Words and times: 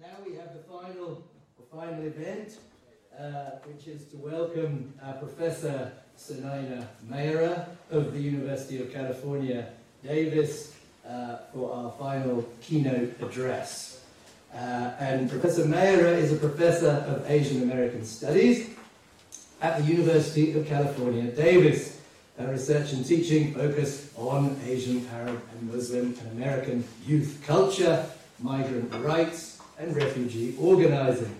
now 0.00 0.16
we 0.26 0.34
have 0.34 0.54
the 0.54 0.60
final, 0.60 1.22
the 1.58 1.76
final 1.76 2.02
event, 2.06 2.56
uh, 3.18 3.58
which 3.64 3.86
is 3.86 4.04
to 4.06 4.16
welcome 4.16 4.94
uh, 5.02 5.12
Professor 5.14 5.92
Sunaina 6.18 6.86
Maira 7.10 7.66
of 7.90 8.14
the 8.14 8.18
University 8.18 8.80
of 8.80 8.90
California, 8.92 9.66
Davis, 10.02 10.74
uh, 11.06 11.38
for 11.52 11.72
our 11.74 11.92
final 11.92 12.48
keynote 12.62 13.14
address. 13.20 14.02
Uh, 14.54 14.92
and 15.00 15.28
Professor 15.28 15.66
Maira 15.66 16.16
is 16.16 16.32
a 16.32 16.36
professor 16.36 17.04
of 17.06 17.30
Asian 17.30 17.62
American 17.62 18.04
Studies 18.04 18.70
at 19.60 19.78
the 19.78 19.84
University 19.84 20.58
of 20.58 20.66
California, 20.66 21.30
Davis. 21.30 22.00
Her 22.38 22.50
research 22.50 22.92
and 22.92 23.04
teaching 23.04 23.52
focus 23.52 24.14
on 24.16 24.58
Asian, 24.64 25.06
Arab, 25.12 25.42
and 25.52 25.70
Muslim 25.70 26.16
and 26.20 26.32
American 26.32 26.84
youth 27.04 27.42
culture, 27.46 28.06
migrant 28.40 28.94
rights, 29.04 29.59
and 29.80 29.96
refugee 29.96 30.54
organizing. 30.60 31.34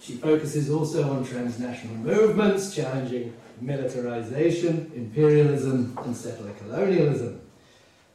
She 0.00 0.12
focuses 0.14 0.70
also 0.70 1.10
on 1.10 1.24
transnational 1.24 1.96
movements, 1.96 2.74
challenging 2.74 3.34
militarization, 3.60 4.92
imperialism, 4.94 5.98
and 6.04 6.14
settler 6.14 6.52
colonialism. 6.52 7.40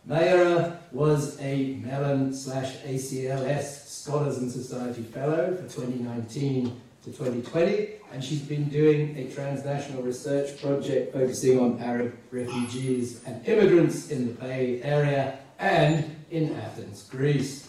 Maira 0.08 0.77
was 0.91 1.40
a 1.41 1.76
Mellon 1.76 2.34
slash 2.34 2.77
ACLS 2.77 3.88
Scholars 3.88 4.38
and 4.38 4.52
Society 4.52 5.02
Fellow 5.02 5.55
for 5.55 5.63
2019 5.63 6.82
to 7.04 7.12
2020, 7.12 7.90
and 8.13 8.23
she's 8.23 8.41
been 8.41 8.70
doing 8.70 9.18
a 9.18 9.32
transnational 9.32 10.04
research 10.04 10.62
project 10.62 11.13
focusing 11.13 11.60
on 11.60 11.80
Arab 11.80 12.16
refugees 12.32 13.23
and 13.26 13.46
immigrants 13.48 14.12
in 14.12 14.27
the 14.27 14.34
Bay 14.34 14.82
Area 14.84 15.40
and 15.60 16.16
in 16.30 16.55
Athens, 16.55 17.08
Greece. 17.10 17.68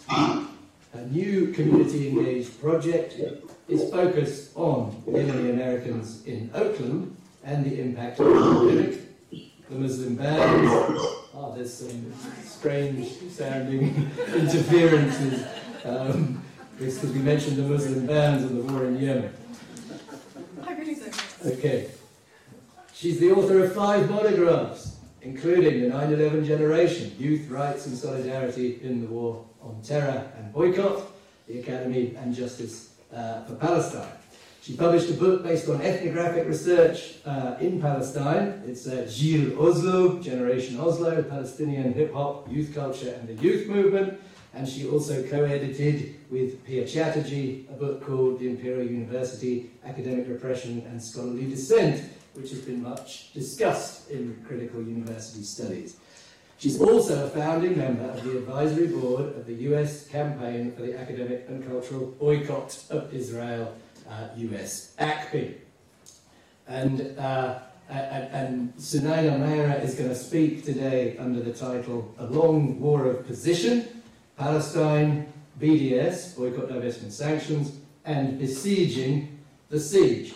A 0.95 1.01
new 1.06 1.52
community 1.52 2.09
engaged 2.10 2.60
project 2.60 3.14
is 3.66 3.91
focused 3.91 4.55
on 4.55 5.03
Yemeni 5.06 5.50
Americans 5.50 6.22
in 6.27 6.50
Oakland 6.55 7.16
and 7.42 7.64
the 7.64 7.80
impact 7.80 8.20
of 8.20 8.27
the 8.27 8.33
pandemic, 8.34 9.00
the 9.70 9.75
Muslim 9.75 10.16
bans. 10.16 10.69
Oh, 11.34 11.55
there's 11.56 11.72
some 11.72 12.12
strange 12.44 13.08
sounding 13.31 14.11
interferences. 14.34 15.47
Um, 15.84 16.42
because 16.78 17.03
we 17.05 17.20
mentioned 17.20 17.56
the 17.56 17.62
Muslim 17.62 18.06
bans 18.06 18.44
and 18.44 18.59
the 18.59 18.72
war 18.72 18.84
in 18.84 18.98
Yemen. 18.98 19.33
Okay. 21.47 21.91
She's 22.92 23.19
the 23.19 23.33
author 23.33 23.64
of 23.64 23.75
five 23.75 24.11
monographs, 24.11 24.98
including 25.22 25.81
The 25.83 25.88
9 25.88 26.12
11 26.12 26.44
Generation 26.44 27.14
Youth 27.19 27.48
Rights 27.48 27.86
and 27.86 27.97
Solidarity 27.97 28.78
in 28.83 29.00
the 29.00 29.06
War 29.06 29.44
on 29.62 29.80
Terror 29.82 30.30
and 30.36 30.52
Boycott, 30.52 31.02
The 31.46 31.60
Academy 31.60 32.14
and 32.16 32.34
Justice 32.34 32.94
uh, 33.14 33.44
for 33.44 33.55
Palestine. 33.55 34.12
She 34.62 34.77
published 34.77 35.10
a 35.10 35.14
book 35.14 35.42
based 35.42 35.69
on 35.69 35.82
ethnographic 35.82 36.46
research 36.46 37.14
uh, 37.27 37.56
in 37.60 37.80
Palestine. 37.80 38.62
It's 38.64 38.86
uh, 38.86 39.10
Jil 39.10 39.60
Oslo, 39.60 40.20
Generation 40.20 40.78
Oslo, 40.78 41.20
Palestinian 41.24 41.92
Hip 41.94 42.14
Hop, 42.14 42.48
Youth 42.48 42.72
Culture 42.72 43.10
and 43.10 43.27
the 43.28 43.34
Youth 43.42 43.66
Movement. 43.66 44.20
And 44.54 44.69
she 44.69 44.86
also 44.86 45.27
co 45.28 45.42
edited 45.42 46.14
with 46.30 46.64
Piya 46.64 46.86
Chatterjee 46.86 47.66
a 47.70 47.72
book 47.72 48.06
called 48.06 48.38
The 48.38 48.50
Imperial 48.50 48.86
University 48.86 49.70
Academic 49.84 50.28
Repression 50.28 50.86
and 50.88 51.02
Scholarly 51.02 51.47
Dissent, 51.47 52.00
which 52.34 52.50
has 52.50 52.60
been 52.60 52.82
much 52.82 53.32
discussed 53.32 54.10
in 54.10 54.44
critical 54.47 54.80
university 54.80 55.42
studies. 55.42 55.97
She's 56.62 56.80
also 56.80 57.27
a 57.27 57.28
founding 57.28 57.77
member 57.77 58.05
of 58.05 58.22
the 58.22 58.38
advisory 58.38 58.86
board 58.86 59.34
of 59.36 59.46
the 59.46 59.55
US 59.72 60.06
Campaign 60.06 60.70
for 60.70 60.82
the 60.82 60.96
Academic 60.96 61.46
and 61.48 61.66
Cultural 61.66 62.14
Boycott 62.20 62.78
of 62.88 63.12
Israel, 63.12 63.74
uh, 64.08 64.28
US 64.36 64.94
ACBI. 64.96 65.56
And, 66.69 67.19
uh, 67.19 67.58
and, 67.91 68.72
Maira 68.77 69.82
is 69.82 69.97
going 69.97 70.09
to 70.09 70.14
speak 70.14 70.64
today 70.64 71.16
under 71.19 71.41
the 71.42 71.53
title 71.53 72.14
A 72.19 72.26
Long 72.26 72.81
War 72.81 73.06
of 73.06 73.26
Position 73.26 74.00
Palestine, 74.37 75.32
BDS, 75.60 76.37
Boycott, 76.37 76.69
Divestment, 76.69 77.10
Sanctions, 77.10 77.72
and 78.04 78.38
Besieging 78.38 79.37
the 79.69 79.81
Siege. 79.81 80.32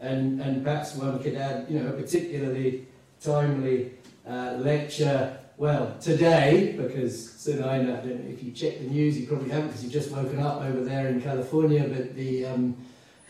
And, 0.00 0.40
and 0.40 0.64
perhaps 0.64 0.94
one 0.94 1.22
could 1.22 1.34
add, 1.34 1.66
you 1.68 1.78
know, 1.78 1.90
a 1.90 1.92
particularly 1.92 2.86
timely 3.20 3.92
uh, 4.26 4.54
lecture 4.58 5.38
well, 5.58 5.96
today, 6.00 6.74
because 6.76 7.16
Sunaina, 7.16 7.98
I 7.98 8.06
don't 8.06 8.24
know 8.24 8.30
if 8.30 8.42
you 8.42 8.52
check 8.52 8.78
the 8.78 8.86
news, 8.86 9.18
you 9.18 9.26
probably 9.26 9.48
haven't 9.48 9.68
because 9.68 9.82
you've 9.82 9.92
just 9.92 10.10
woken 10.10 10.38
up 10.40 10.60
over 10.60 10.84
there 10.84 11.08
in 11.08 11.22
California, 11.22 11.88
but 11.88 12.14
the, 12.14 12.44
um, 12.44 12.76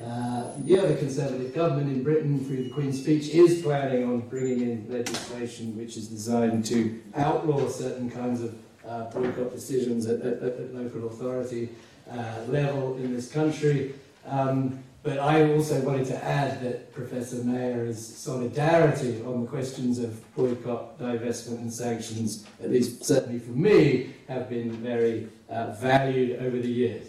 uh, 0.03 0.50
yeah, 0.65 0.82
the 0.86 0.97
Conservative 0.97 1.54
government 1.54 1.88
in 1.88 2.03
Britain, 2.03 2.44
through 2.44 2.65
the 2.65 2.70
Queen's 2.70 3.00
speech, 3.00 3.28
is 3.28 3.62
planning 3.62 4.04
on 4.04 4.20
bringing 4.22 4.62
in 4.62 4.86
legislation 4.91 5.76
which 5.76 5.97
is 5.97 6.09
designed 6.09 6.65
to 6.66 7.00
outlaw 7.15 7.69
certain 7.69 8.10
kinds 8.10 8.42
of 8.42 8.56
uh, 8.86 9.04
boycott 9.10 9.53
decisions 9.53 10.06
at, 10.06 10.20
at, 10.20 10.42
at 10.42 10.75
local 10.75 11.06
authority 11.06 11.69
uh, 12.10 12.41
level 12.48 12.97
in 12.97 13.15
this 13.15 13.31
country. 13.31 13.94
Um, 14.26 14.82
but 15.06 15.21
I 15.21 15.53
also 15.53 15.81
wanted 15.83 16.09
to 16.09 16.25
add 16.25 16.61
that 16.62 16.93
Professor 16.93 17.37
Maira's 17.44 18.05
solidarity 18.05 19.22
on 19.22 19.43
the 19.43 19.47
questions 19.47 20.00
of 20.00 20.34
boycott, 20.34 20.99
divestment, 20.99 21.59
and 21.59 21.72
sanctions, 21.72 22.44
at 22.61 22.72
least 22.72 23.05
certainly 23.05 23.39
for 23.39 23.53
me, 23.53 24.16
have 24.27 24.50
been 24.50 24.72
very 24.72 25.28
uh, 25.49 25.71
valued 25.75 26.43
over 26.43 26.59
the 26.59 26.69
years. 26.69 27.06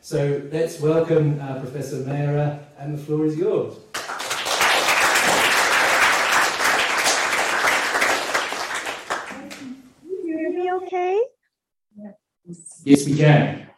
So 0.00 0.40
let's 0.52 0.80
welcome 0.80 1.40
uh, 1.40 1.58
Professor 1.58 2.04
Maira, 2.04 2.60
and 2.78 2.96
the 2.96 3.02
floor 3.02 3.26
is 3.26 3.36
yours. 3.36 3.74
you 10.04 10.38
hear 10.38 10.52
me 10.52 10.72
okay? 10.72 11.20
Yes, 12.84 13.06
we 13.06 13.16
can. 13.16 13.69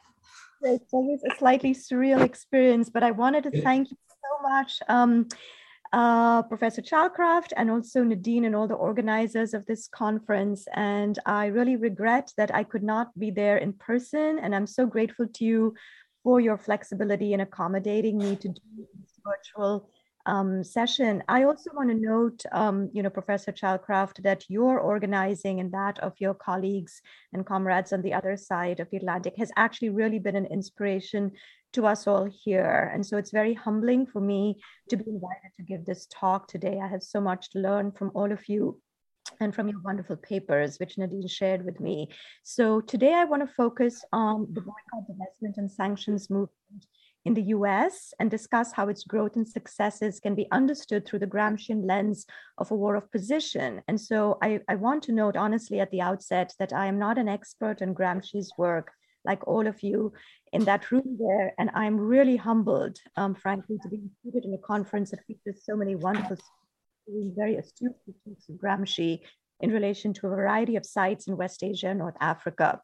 It's 0.73 0.93
always 0.93 1.23
a 1.25 1.35
slightly 1.37 1.75
surreal 1.75 2.23
experience, 2.23 2.89
but 2.91 3.03
I 3.03 3.11
wanted 3.11 3.45
to 3.45 3.63
thank 3.63 3.91
you 3.91 3.97
so 4.09 4.49
much, 4.49 4.81
um, 4.89 5.29
uh, 5.93 6.43
Professor 6.45 6.81
Chalcraft, 6.81 7.53
and 7.57 7.71
also 7.71 8.03
Nadine 8.03 8.47
and 8.47 8.57
all 8.57 8.67
the 8.67 8.75
organizers 8.75 9.53
of 9.53 9.67
this 9.67 9.87
conference. 9.89 10.67
And 10.75 11.19
I 11.27 11.47
really 11.47 11.77
regret 11.77 12.33
that 12.39 12.55
I 12.55 12.65
could 12.65 12.83
not 12.83 13.17
be 13.19 13.31
there 13.31 13.59
in 13.59 13.75
person. 13.75 14.39
And 14.39 14.55
I'm 14.55 14.67
so 14.67 14.87
grateful 14.87 15.27
to 15.29 15.45
you 15.45 15.75
for 16.23 16.41
your 16.41 16.57
flexibility 16.57 17.35
in 17.35 17.41
accommodating 17.41 18.17
me 18.17 18.37
to 18.37 18.49
do 18.49 18.61
this 19.01 19.21
virtual 19.25 19.91
um, 20.27 20.63
session. 20.63 21.23
I 21.29 21.45
also 21.45 21.71
want 21.75 21.91
to 21.91 21.95
note, 21.95 22.45
um, 22.53 22.91
you 22.93 23.03
know, 23.03 23.11
Professor 23.11 23.53
Chalcraft, 23.53 24.23
that 24.23 24.45
your 24.49 24.79
organizing 24.79 25.61
and 25.61 25.73
that 25.73 25.99
of 25.99 26.15
your 26.19 26.35
colleagues 26.35 27.03
and 27.33 27.47
comrades 27.47 27.93
on 27.93 28.03
the 28.03 28.15
other 28.15 28.37
side 28.37 28.81
of 28.81 28.89
the 28.91 28.99
Atlantic 28.99 29.35
has 29.37 29.51
actually 29.57 29.91
really 29.91 30.19
been 30.19 30.37
an 30.37 30.47
inspiration 30.47 31.33
to 31.73 31.87
us 31.87 32.07
all 32.07 32.25
here. 32.25 32.91
And 32.93 33.05
so 33.05 33.17
it's 33.17 33.31
very 33.31 33.55
humbling 33.55 34.07
for 34.07 34.21
me 34.21 34.61
to 34.91 34.97
be 34.97 35.05
invited 35.07 35.53
to 35.57 35.63
give 35.63 35.85
this 35.85 36.07
talk 36.11 36.47
today. 36.47 36.79
I 36.83 36.89
have 36.89 37.03
so 37.03 37.21
much 37.21 37.51
to 37.51 37.59
learn 37.59 37.93
from 37.93 38.11
all 38.15 38.31
of 38.31 38.49
you 38.49 38.81
and 39.41 39.55
from 39.55 39.69
your 39.69 39.81
wonderful 39.81 40.17
papers, 40.17 40.79
which 40.79 40.99
Nadine 40.99 41.29
shared 41.29 41.65
with 41.65 41.81
me. 41.81 42.11
So 42.43 42.81
today 42.81 43.15
I 43.15 43.25
want 43.25 43.47
to 43.47 43.55
focus 43.55 44.05
on 44.13 44.49
the 44.53 44.61
boycott, 44.61 45.09
divestment, 45.09 45.57
and 45.57 45.71
sanctions 45.71 46.29
movement 46.29 46.87
in 47.25 47.35
the 47.35 47.43
US 47.57 48.13
and 48.19 48.31
discuss 48.31 48.73
how 48.73 48.89
its 48.89 49.05
growth 49.05 49.37
and 49.37 49.49
successes 49.49 50.21
can 50.21 50.35
be 50.35 50.49
understood 50.51 51.07
through 51.07 51.21
the 51.21 51.27
Gramscian 51.27 51.87
lens 51.87 52.27
of 52.59 52.71
a 52.71 52.75
war 52.77 52.97
of 52.97 53.11
position. 53.13 53.81
And 53.89 54.01
so 54.01 54.39
I, 54.43 54.61
I 54.69 54.75
want 54.75 55.05
to 55.05 55.13
note 55.13 55.37
honestly 55.37 55.81
at 55.81 55.91
the 55.91 56.01
outset 56.01 56.53
that 56.59 56.73
I 56.73 56.87
am 56.87 56.99
not 56.99 57.19
an 57.19 57.29
expert 57.29 57.81
in 57.81 57.95
Gramsci's 57.95 58.53
work 58.59 58.93
like 59.25 59.47
all 59.47 59.67
of 59.67 59.83
you 59.83 60.13
in 60.53 60.65
that 60.65 60.91
room 60.91 61.17
there. 61.19 61.55
And 61.59 61.71
I'm 61.75 61.97
really 61.97 62.37
humbled, 62.37 62.99
um, 63.17 63.35
frankly, 63.35 63.79
to 63.83 63.89
be 63.89 64.01
included 64.03 64.45
in 64.45 64.55
a 64.55 64.59
conference 64.59 65.11
that 65.11 65.25
features 65.27 65.63
so 65.65 65.77
many 65.77 65.95
wonderful, 65.95 66.37
very 67.09 67.57
astute 67.57 67.95
critiques 68.05 68.49
of 68.49 68.57
Gramsci 68.57 69.21
in 69.61 69.71
relation 69.71 70.13
to 70.15 70.27
a 70.27 70.31
variety 70.31 70.77
of 70.77 70.85
sites 70.85 71.29
in 71.29 71.37
West 71.37 71.63
Asia 71.63 71.95
North 71.95 72.17
Africa. 72.21 72.81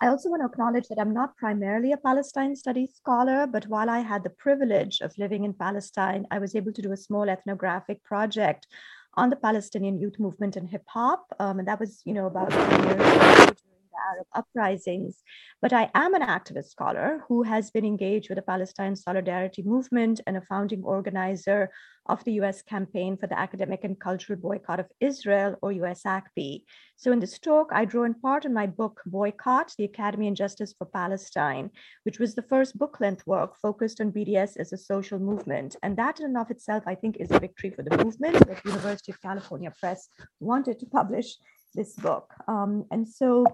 I 0.00 0.08
also 0.08 0.28
want 0.28 0.42
to 0.42 0.46
acknowledge 0.46 0.88
that 0.88 0.98
I'm 0.98 1.14
not 1.14 1.36
primarily 1.36 1.92
a 1.92 1.96
Palestine 1.96 2.56
studies 2.56 2.94
scholar, 2.94 3.46
but 3.46 3.66
while 3.68 3.88
I 3.88 4.00
had 4.00 4.24
the 4.24 4.30
privilege 4.30 5.00
of 5.00 5.16
living 5.18 5.44
in 5.44 5.54
Palestine, 5.54 6.26
I 6.30 6.38
was 6.38 6.54
able 6.54 6.72
to 6.72 6.82
do 6.82 6.92
a 6.92 6.96
small 6.96 7.28
ethnographic 7.28 8.02
project 8.02 8.66
on 9.14 9.30
the 9.30 9.36
Palestinian 9.36 9.98
youth 9.98 10.18
movement 10.18 10.56
and 10.56 10.68
hip 10.68 10.84
hop. 10.88 11.24
Um, 11.38 11.60
and 11.60 11.68
that 11.68 11.78
was, 11.78 12.02
you 12.04 12.12
know, 12.12 12.26
about 12.26 12.50
10 12.50 12.84
years 12.84 13.00
ago 13.00 13.54
the 13.94 14.02
Arab 14.10 14.26
uprisings. 14.34 15.22
But 15.62 15.72
I 15.72 15.90
am 15.94 16.14
an 16.14 16.22
activist 16.22 16.70
scholar 16.70 17.24
who 17.28 17.42
has 17.44 17.70
been 17.70 17.84
engaged 17.84 18.28
with 18.28 18.36
the 18.36 18.42
Palestine 18.42 18.96
Solidarity 18.96 19.62
Movement 19.62 20.20
and 20.26 20.36
a 20.36 20.42
founding 20.42 20.82
organizer 20.82 21.70
of 22.06 22.22
the 22.24 22.32
US 22.32 22.60
campaign 22.62 23.16
for 23.16 23.26
the 23.26 23.38
academic 23.38 23.82
and 23.84 23.98
cultural 23.98 24.38
boycott 24.38 24.80
of 24.80 24.90
Israel, 25.00 25.56
or 25.62 25.72
USACP. 25.72 26.64
So 26.96 27.12
in 27.12 27.20
this 27.20 27.38
talk, 27.38 27.70
I 27.72 27.84
draw 27.86 28.04
in 28.04 28.14
part 28.14 28.44
on 28.44 28.52
my 28.52 28.66
book, 28.66 29.00
Boycott, 29.06 29.72
the 29.78 29.84
Academy 29.84 30.28
and 30.28 30.36
Justice 30.36 30.74
for 30.76 30.84
Palestine, 30.84 31.70
which 32.02 32.18
was 32.18 32.34
the 32.34 32.42
first 32.42 32.78
book-length 32.78 33.26
work 33.26 33.56
focused 33.56 34.00
on 34.00 34.12
BDS 34.12 34.58
as 34.58 34.72
a 34.72 34.76
social 34.76 35.18
movement. 35.18 35.76
And 35.82 35.96
that 35.96 36.20
in 36.20 36.26
and 36.26 36.36
of 36.36 36.50
itself, 36.50 36.84
I 36.86 36.94
think, 36.94 37.16
is 37.16 37.30
a 37.30 37.38
victory 37.38 37.70
for 37.70 37.82
the 37.82 37.96
movement 38.04 38.46
that 38.46 38.64
University 38.64 39.12
of 39.12 39.22
California 39.22 39.72
Press 39.80 40.08
wanted 40.40 40.78
to 40.80 40.86
publish 40.86 41.36
this 41.74 41.94
book. 41.94 42.32
Um, 42.46 42.84
and 42.90 43.08
so 43.08 43.46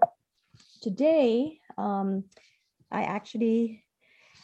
today, 0.81 1.59
um, 1.77 2.25
I 2.91 3.03
actually 3.03 3.83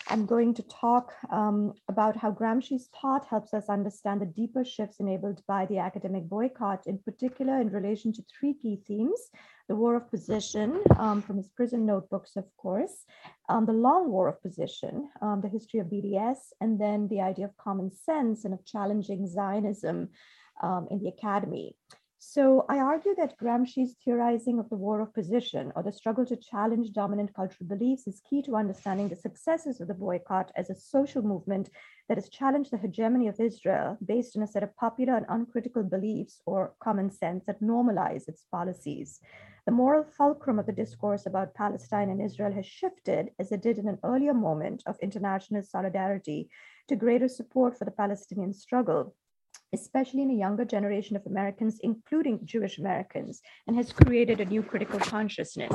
I'm 0.09 0.25
going 0.25 0.53
to 0.53 0.63
talk 0.63 1.11
um, 1.31 1.73
about 1.89 2.15
how 2.15 2.31
Gramsci's 2.31 2.87
thought 3.01 3.25
helps 3.25 3.53
us 3.53 3.67
understand 3.67 4.21
the 4.21 4.25
deeper 4.25 4.63
shifts 4.63 4.99
enabled 4.99 5.41
by 5.47 5.65
the 5.65 5.79
academic 5.79 6.29
boycott, 6.29 6.87
in 6.87 6.97
particular 6.99 7.59
in 7.59 7.69
relation 7.69 8.13
to 8.13 8.23
three 8.23 8.53
key 8.53 8.81
themes, 8.87 9.19
the 9.67 9.75
war 9.75 9.95
of 9.95 10.09
position 10.09 10.81
um, 10.97 11.21
from 11.21 11.37
his 11.37 11.49
prison 11.49 11.85
notebooks, 11.85 12.37
of 12.37 12.45
course, 12.55 13.03
um, 13.49 13.65
the 13.65 13.73
long 13.73 14.09
war 14.09 14.29
of 14.29 14.41
position, 14.41 15.09
um, 15.21 15.41
the 15.41 15.49
history 15.49 15.79
of 15.81 15.87
BDS, 15.87 16.37
and 16.61 16.79
then 16.79 17.07
the 17.09 17.21
idea 17.21 17.45
of 17.45 17.57
common 17.57 17.91
sense 17.91 18.45
and 18.45 18.53
of 18.53 18.65
challenging 18.65 19.27
Zionism 19.27 20.09
um, 20.63 20.87
in 20.89 20.99
the 20.99 21.09
academy. 21.09 21.75
So 22.19 22.65
I 22.67 22.79
argue 22.79 23.13
that 23.15 23.37
Gramsci's 23.37 23.95
theorizing 24.03 24.57
of 24.57 24.69
the 24.69 24.75
war 24.75 25.01
of 25.01 25.13
position 25.13 25.71
or 25.75 25.83
the 25.83 25.91
struggle 25.91 26.25
to 26.25 26.35
challenge 26.35 26.91
dominant 26.91 27.35
cultural 27.35 27.67
beliefs 27.67 28.07
is 28.07 28.23
key 28.27 28.41
to 28.41 28.55
understanding 28.55 29.07
the 29.07 29.15
successes 29.15 29.79
of 29.79 29.87
the 29.87 29.93
boycott 29.93 30.51
as 30.55 30.71
a 30.71 30.75
social 30.75 31.21
movement 31.21 31.69
that 32.09 32.17
has 32.17 32.29
challenged 32.29 32.71
the 32.71 32.77
hegemony 32.77 33.27
of 33.27 33.39
Israel 33.39 33.99
based 34.03 34.35
on 34.35 34.41
a 34.41 34.47
set 34.47 34.63
of 34.63 34.75
popular 34.77 35.15
and 35.15 35.27
uncritical 35.29 35.83
beliefs 35.83 36.41
or 36.47 36.73
common 36.79 37.11
sense 37.11 37.43
that 37.45 37.61
normalize 37.61 38.27
its 38.27 38.45
policies. 38.51 39.19
The 39.67 39.71
moral 39.71 40.03
fulcrum 40.03 40.57
of 40.57 40.65
the 40.65 40.71
discourse 40.71 41.27
about 41.27 41.53
Palestine 41.53 42.09
and 42.09 42.21
Israel 42.21 42.53
has 42.53 42.65
shifted, 42.65 43.29
as 43.37 43.51
it 43.51 43.61
did 43.61 43.77
in 43.77 43.87
an 43.87 43.99
earlier 44.03 44.33
moment 44.33 44.81
of 44.87 44.97
international 45.03 45.61
solidarity, 45.61 46.49
to 46.87 46.95
greater 46.95 47.27
support 47.27 47.77
for 47.77 47.85
the 47.85 47.91
Palestinian 47.91 48.53
struggle 48.53 49.13
especially 49.73 50.21
in 50.21 50.31
a 50.31 50.35
younger 50.35 50.65
generation 50.65 51.15
of 51.15 51.25
Americans, 51.25 51.79
including 51.83 52.39
Jewish 52.45 52.77
Americans, 52.77 53.41
and 53.67 53.75
has 53.75 53.91
created 53.91 54.39
a 54.39 54.45
new 54.45 54.63
critical 54.63 54.99
consciousness. 54.99 55.73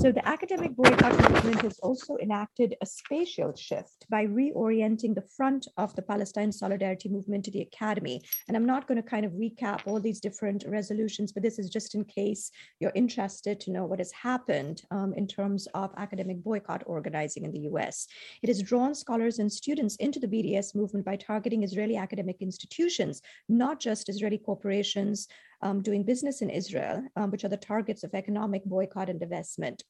So 0.00 0.12
the 0.12 0.26
academic 0.26 0.74
boycott 0.76 1.12
movement 1.30 1.62
has 1.62 1.78
also 1.80 2.16
enacted 2.22 2.76
a 2.80 2.86
spatial 2.86 3.54
shift 3.54 4.06
by 4.10 4.26
reorienting 4.26 5.14
the 5.14 5.26
front 5.36 5.66
of 5.76 5.94
the 5.96 6.02
Palestine 6.02 6.52
Solidarity 6.52 7.08
Movement 7.08 7.44
to 7.44 7.50
the 7.50 7.62
academy. 7.62 8.22
And 8.48 8.56
I'm 8.56 8.66
not 8.66 8.86
going 8.86 9.02
to 9.02 9.08
kind 9.08 9.26
of 9.26 9.32
recap 9.32 9.80
all 9.86 10.00
these 10.00 10.20
different 10.20 10.64
resolutions, 10.66 11.32
but 11.32 11.42
this 11.42 11.58
is 11.58 11.68
just 11.68 11.94
in 11.94 12.04
case 12.04 12.50
you're 12.78 12.92
interested 12.94 13.60
to 13.60 13.72
know 13.72 13.84
what 13.84 13.98
has 13.98 14.12
happened 14.12 14.82
um, 14.90 15.12
in 15.16 15.26
terms 15.26 15.66
of 15.74 15.92
academic 15.96 16.42
boycott 16.42 16.82
organizing 16.86 17.44
in 17.44 17.52
the 17.52 17.68
US. 17.70 18.06
It 18.42 18.48
has 18.48 18.62
drawn 18.62 18.94
scholars 18.94 19.38
and 19.38 19.52
students 19.52 19.96
into 19.96 20.20
the 20.20 20.28
BDS 20.28 20.74
movement 20.74 21.04
by 21.04 21.16
targeting 21.16 21.62
Israeli 21.62 21.96
academic 21.96 22.36
institutions 22.40 23.09
corporations, 23.10 23.22
not 23.48 23.80
just 23.80 24.08
Israeli 24.08 24.38
corporations 24.38 25.28
um, 25.62 25.82
doing 25.82 26.04
business 26.04 26.42
in 26.42 26.50
Israel, 26.50 27.02
um, 27.16 27.30
which 27.30 27.44
are 27.44 27.50
the 27.50 27.56
targets 27.56 28.04
of 28.04 28.14
economic 28.14 28.64
boycott 28.64 29.10
and 29.10 29.20
divestment 29.20 29.82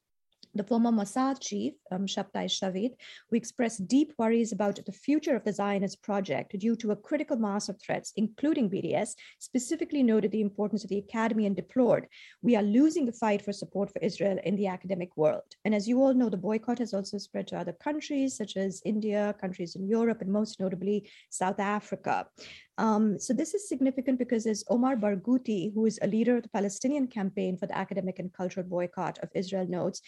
the 0.53 0.63
former 0.63 0.91
Mossad 0.91 1.39
chief, 1.39 1.73
um, 1.91 2.05
Shabtai 2.05 2.45
Shavit, 2.45 2.93
who 3.29 3.35
expressed 3.35 3.87
deep 3.87 4.13
worries 4.17 4.51
about 4.51 4.79
the 4.85 4.91
future 4.91 5.35
of 5.35 5.43
the 5.43 5.53
Zionist 5.53 6.01
project 6.01 6.57
due 6.59 6.75
to 6.77 6.91
a 6.91 6.95
critical 6.95 7.37
mass 7.37 7.69
of 7.69 7.79
threats, 7.81 8.13
including 8.17 8.69
BDS, 8.69 9.15
specifically 9.39 10.03
noted 10.03 10.31
the 10.31 10.41
importance 10.41 10.83
of 10.83 10.89
the 10.89 10.97
academy 10.97 11.45
and 11.45 11.55
deplored, 11.55 12.07
we 12.41 12.55
are 12.55 12.63
losing 12.63 13.05
the 13.05 13.13
fight 13.13 13.41
for 13.43 13.53
support 13.53 13.91
for 13.91 13.99
Israel 13.99 14.37
in 14.43 14.55
the 14.55 14.67
academic 14.67 15.15
world. 15.15 15.43
And 15.65 15.73
as 15.73 15.87
you 15.87 16.01
all 16.01 16.13
know, 16.13 16.29
the 16.29 16.37
boycott 16.37 16.79
has 16.79 16.93
also 16.93 17.17
spread 17.17 17.47
to 17.47 17.57
other 17.57 17.73
countries, 17.73 18.35
such 18.35 18.57
as 18.57 18.81
India, 18.85 19.35
countries 19.39 19.75
in 19.75 19.87
Europe, 19.87 20.21
and 20.21 20.31
most 20.31 20.59
notably 20.59 21.09
South 21.29 21.59
Africa. 21.59 22.27
Um, 22.77 23.19
so 23.19 23.33
this 23.33 23.53
is 23.53 23.69
significant 23.69 24.17
because 24.17 24.45
as 24.47 24.63
Omar 24.69 24.95
Barghouti, 24.95 25.73
who 25.73 25.85
is 25.85 25.99
a 26.01 26.07
leader 26.07 26.37
of 26.37 26.43
the 26.43 26.49
Palestinian 26.49 27.07
campaign 27.07 27.57
for 27.57 27.67
the 27.67 27.77
academic 27.77 28.19
and 28.19 28.33
cultural 28.33 28.65
boycott 28.65 29.19
of 29.19 29.29
Israel 29.35 29.67
notes, 29.67 30.01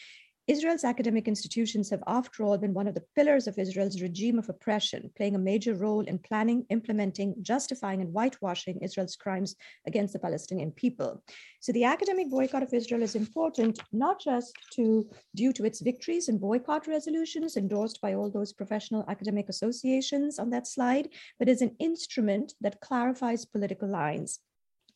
Israel's 0.48 0.84
academic 0.84 1.30
institutions 1.30 1.90
have, 1.90 2.04
after 2.06 2.44
all, 2.44 2.58
been 2.58 2.74
one 2.74 2.88
of 2.88 2.96
the 2.96 3.06
pillars 3.16 3.48
of 3.48 3.58
Israel's 3.58 4.02
regime 4.02 4.38
of 4.38 4.50
oppression, 4.50 5.10
playing 5.16 5.36
a 5.36 5.40
major 5.40 5.74
role 5.74 6.02
in 6.02 6.20
planning, 6.20 6.66
implementing, 6.70 7.34
justifying, 7.42 8.02
and 8.02 8.12
whitewashing 8.12 8.80
Israel's 8.82 9.16
crimes 9.16 9.56
against 9.88 10.12
the 10.12 10.20
Palestinian 10.20 10.72
people. 10.72 11.24
So 11.62 11.72
the 11.72 11.86
academic 11.86 12.30
boycott 12.30 12.62
of 12.62 12.74
Israel 12.74 13.04
is 13.04 13.16
important, 13.16 13.80
not 13.94 14.20
just 14.20 14.54
to 14.74 15.10
due 15.34 15.54
to 15.54 15.64
its 15.64 15.80
victories 15.80 16.28
and 16.28 16.42
boycott 16.42 16.88
resolutions 16.88 17.56
endorsed 17.56 18.02
by 18.02 18.14
all 18.14 18.30
those 18.30 18.52
professional 18.52 19.06
academic 19.08 19.48
associations 19.48 20.40
on 20.40 20.50
that 20.50 20.68
slide, 20.68 21.08
but 21.40 21.48
as 21.48 21.62
an 21.62 21.74
instrument 21.80 22.54
that 22.60 22.82
clarifies 22.82 23.46
political 23.46 23.88
lines. 23.88 24.40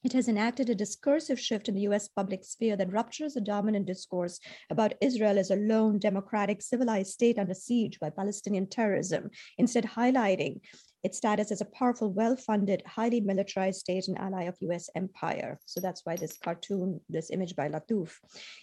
It 0.07 0.13
has 0.13 0.29
enacted 0.29 0.69
a 0.69 0.73
discursive 0.73 1.37
shift 1.37 1.67
in 1.67 1.75
the 1.75 1.81
US 1.81 2.07
public 2.07 2.45
sphere 2.45 2.77
that 2.77 2.93
ruptures 2.93 3.33
the 3.33 3.41
dominant 3.41 3.87
discourse 3.87 4.39
about 4.69 4.93
Israel 5.01 5.37
as 5.37 5.51
a 5.51 5.57
lone, 5.57 5.99
democratic, 5.99 6.61
civilized 6.61 7.11
state 7.11 7.37
under 7.37 7.53
siege 7.53 7.99
by 7.99 8.09
Palestinian 8.11 8.67
terrorism, 8.67 9.29
instead 9.57 9.83
highlighting 9.83 10.61
its 11.07 11.17
status 11.17 11.51
as 11.53 11.61
a 11.61 11.71
powerful, 11.79 12.11
well-funded, 12.11 12.83
highly 12.85 13.21
militarized 13.21 13.79
state 13.79 14.09
and 14.09 14.19
ally 14.19 14.43
of 14.43 14.57
US 14.59 14.89
empire. 14.93 15.57
So 15.65 15.79
that's 15.79 16.05
why 16.05 16.17
this 16.17 16.37
cartoon, 16.37 16.99
this 17.07 17.31
image 17.31 17.55
by 17.55 17.69
Latuff. 17.69 18.11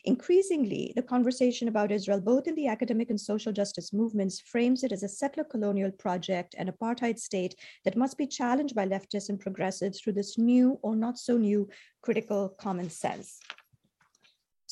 Increasingly, 0.05 0.93
the 0.95 1.09
conversation 1.15 1.69
about 1.69 1.91
Israel, 1.91 2.21
both 2.21 2.47
in 2.47 2.55
the 2.55 2.69
academic 2.69 3.09
and 3.09 3.19
social 3.19 3.51
justice 3.51 3.95
movements, 3.95 4.41
frames 4.41 4.85
it 4.85 4.93
as 4.93 5.03
a 5.03 5.09
settler 5.09 5.45
colonial 5.45 5.91
project 5.91 6.55
and 6.59 6.69
apartheid 6.69 7.19
state 7.19 7.55
that 7.87 7.97
must 7.97 8.19
be 8.19 8.27
challenged 8.27 8.75
by 8.75 8.87
leftists 8.87 9.31
and 9.31 9.41
progressives 9.41 10.01
through 10.01 10.13
this 10.13 10.37
new 10.37 10.79
or 10.83 10.95
not 10.95 11.17
so 11.19 11.39
new 11.39 11.67
critical 12.03 12.51
common 12.59 12.91
sense. 12.91 13.41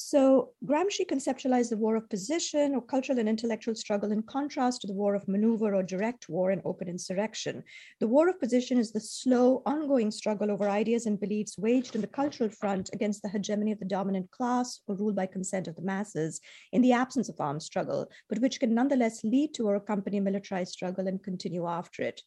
So 0.05 0.51
Gramsci 0.67 1.07
conceptualized 1.07 1.71
the 1.71 1.77
war 1.77 1.95
of 1.95 2.11
position 2.11 2.75
or 2.75 2.83
cultural 2.83 3.21
and 3.21 3.29
intellectual 3.29 3.77
struggle 3.77 4.11
in 4.11 4.25
contrast 4.25 4.81
to 4.81 4.89
the 4.89 4.93
war 4.93 5.15
of 5.15 5.29
maneuver 5.29 5.77
or 5.77 5.83
direct 5.85 6.29
war 6.29 6.51
and 6.51 6.61
open 6.65 6.89
insurrection. 6.89 7.63
The 8.01 8.09
war 8.09 8.29
of 8.29 8.41
position 8.41 8.79
is 8.79 8.91
the 8.91 9.01
slow, 9.01 9.63
ongoing 9.65 10.11
struggle 10.11 10.51
over 10.51 10.69
ideas 10.69 11.07
and 11.07 11.21
beliefs 11.21 11.57
waged 11.57 11.95
on 11.95 12.03
the 12.03 12.09
cultural 12.09 12.51
front 12.51 12.91
against 12.93 13.23
the 13.23 13.29
hegemony 13.29 13.71
of 13.71 13.79
the 13.79 13.85
dominant 13.85 14.31
class 14.33 14.81
or 14.89 14.97
ruled 14.97 15.17
by 15.17 15.27
consent 15.27 15.69
of 15.69 15.77
the 15.77 15.83
masses 15.83 16.41
in 16.73 16.83
the 16.83 16.93
absence 16.93 17.29
of 17.29 17.41
armed 17.41 17.63
struggle, 17.63 18.09
but 18.29 18.41
which 18.41 18.59
can 18.59 18.75
nonetheless 18.75 19.23
lead 19.23 19.55
to 19.55 19.69
or 19.69 19.77
accompany 19.77 20.19
militarized 20.19 20.73
struggle 20.73 21.07
and 21.07 21.23
continue 21.23 21.69
after 21.69 22.03
it. 22.03 22.21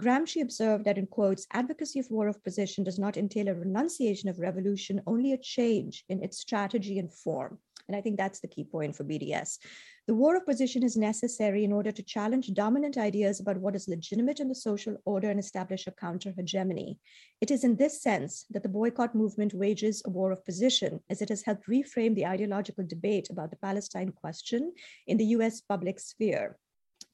Gramsci 0.00 0.40
observed 0.40 0.84
that, 0.84 0.98
in 0.98 1.06
quotes, 1.06 1.46
advocacy 1.52 2.00
of 2.00 2.10
war 2.10 2.28
of 2.28 2.42
position 2.42 2.84
does 2.84 2.98
not 2.98 3.16
entail 3.16 3.48
a 3.48 3.54
renunciation 3.54 4.28
of 4.28 4.38
revolution, 4.38 5.02
only 5.06 5.32
a 5.32 5.38
change 5.38 6.04
in 6.08 6.22
its 6.22 6.38
strategy 6.38 6.98
and 6.98 7.12
form. 7.12 7.58
And 7.86 7.96
I 7.96 8.00
think 8.00 8.16
that's 8.16 8.38
the 8.38 8.48
key 8.48 8.64
point 8.64 8.94
for 8.94 9.04
BDS. 9.04 9.58
The 10.06 10.14
war 10.14 10.36
of 10.36 10.46
position 10.46 10.82
is 10.82 10.96
necessary 10.96 11.64
in 11.64 11.72
order 11.72 11.90
to 11.92 12.02
challenge 12.02 12.52
dominant 12.54 12.96
ideas 12.96 13.40
about 13.40 13.58
what 13.58 13.74
is 13.74 13.88
legitimate 13.88 14.40
in 14.40 14.48
the 14.48 14.54
social 14.54 14.96
order 15.04 15.28
and 15.28 15.40
establish 15.40 15.86
a 15.86 15.90
counter 15.90 16.32
hegemony. 16.36 16.98
It 17.40 17.50
is 17.50 17.64
in 17.64 17.76
this 17.76 18.00
sense 18.00 18.46
that 18.50 18.62
the 18.62 18.68
boycott 18.68 19.14
movement 19.14 19.54
wages 19.54 20.02
a 20.06 20.10
war 20.10 20.30
of 20.30 20.44
position, 20.44 21.00
as 21.10 21.20
it 21.20 21.28
has 21.30 21.42
helped 21.42 21.66
reframe 21.66 22.14
the 22.14 22.26
ideological 22.26 22.84
debate 22.86 23.28
about 23.28 23.50
the 23.50 23.56
Palestine 23.56 24.12
question 24.12 24.72
in 25.06 25.16
the 25.16 25.32
US 25.36 25.60
public 25.60 25.98
sphere. 25.98 26.56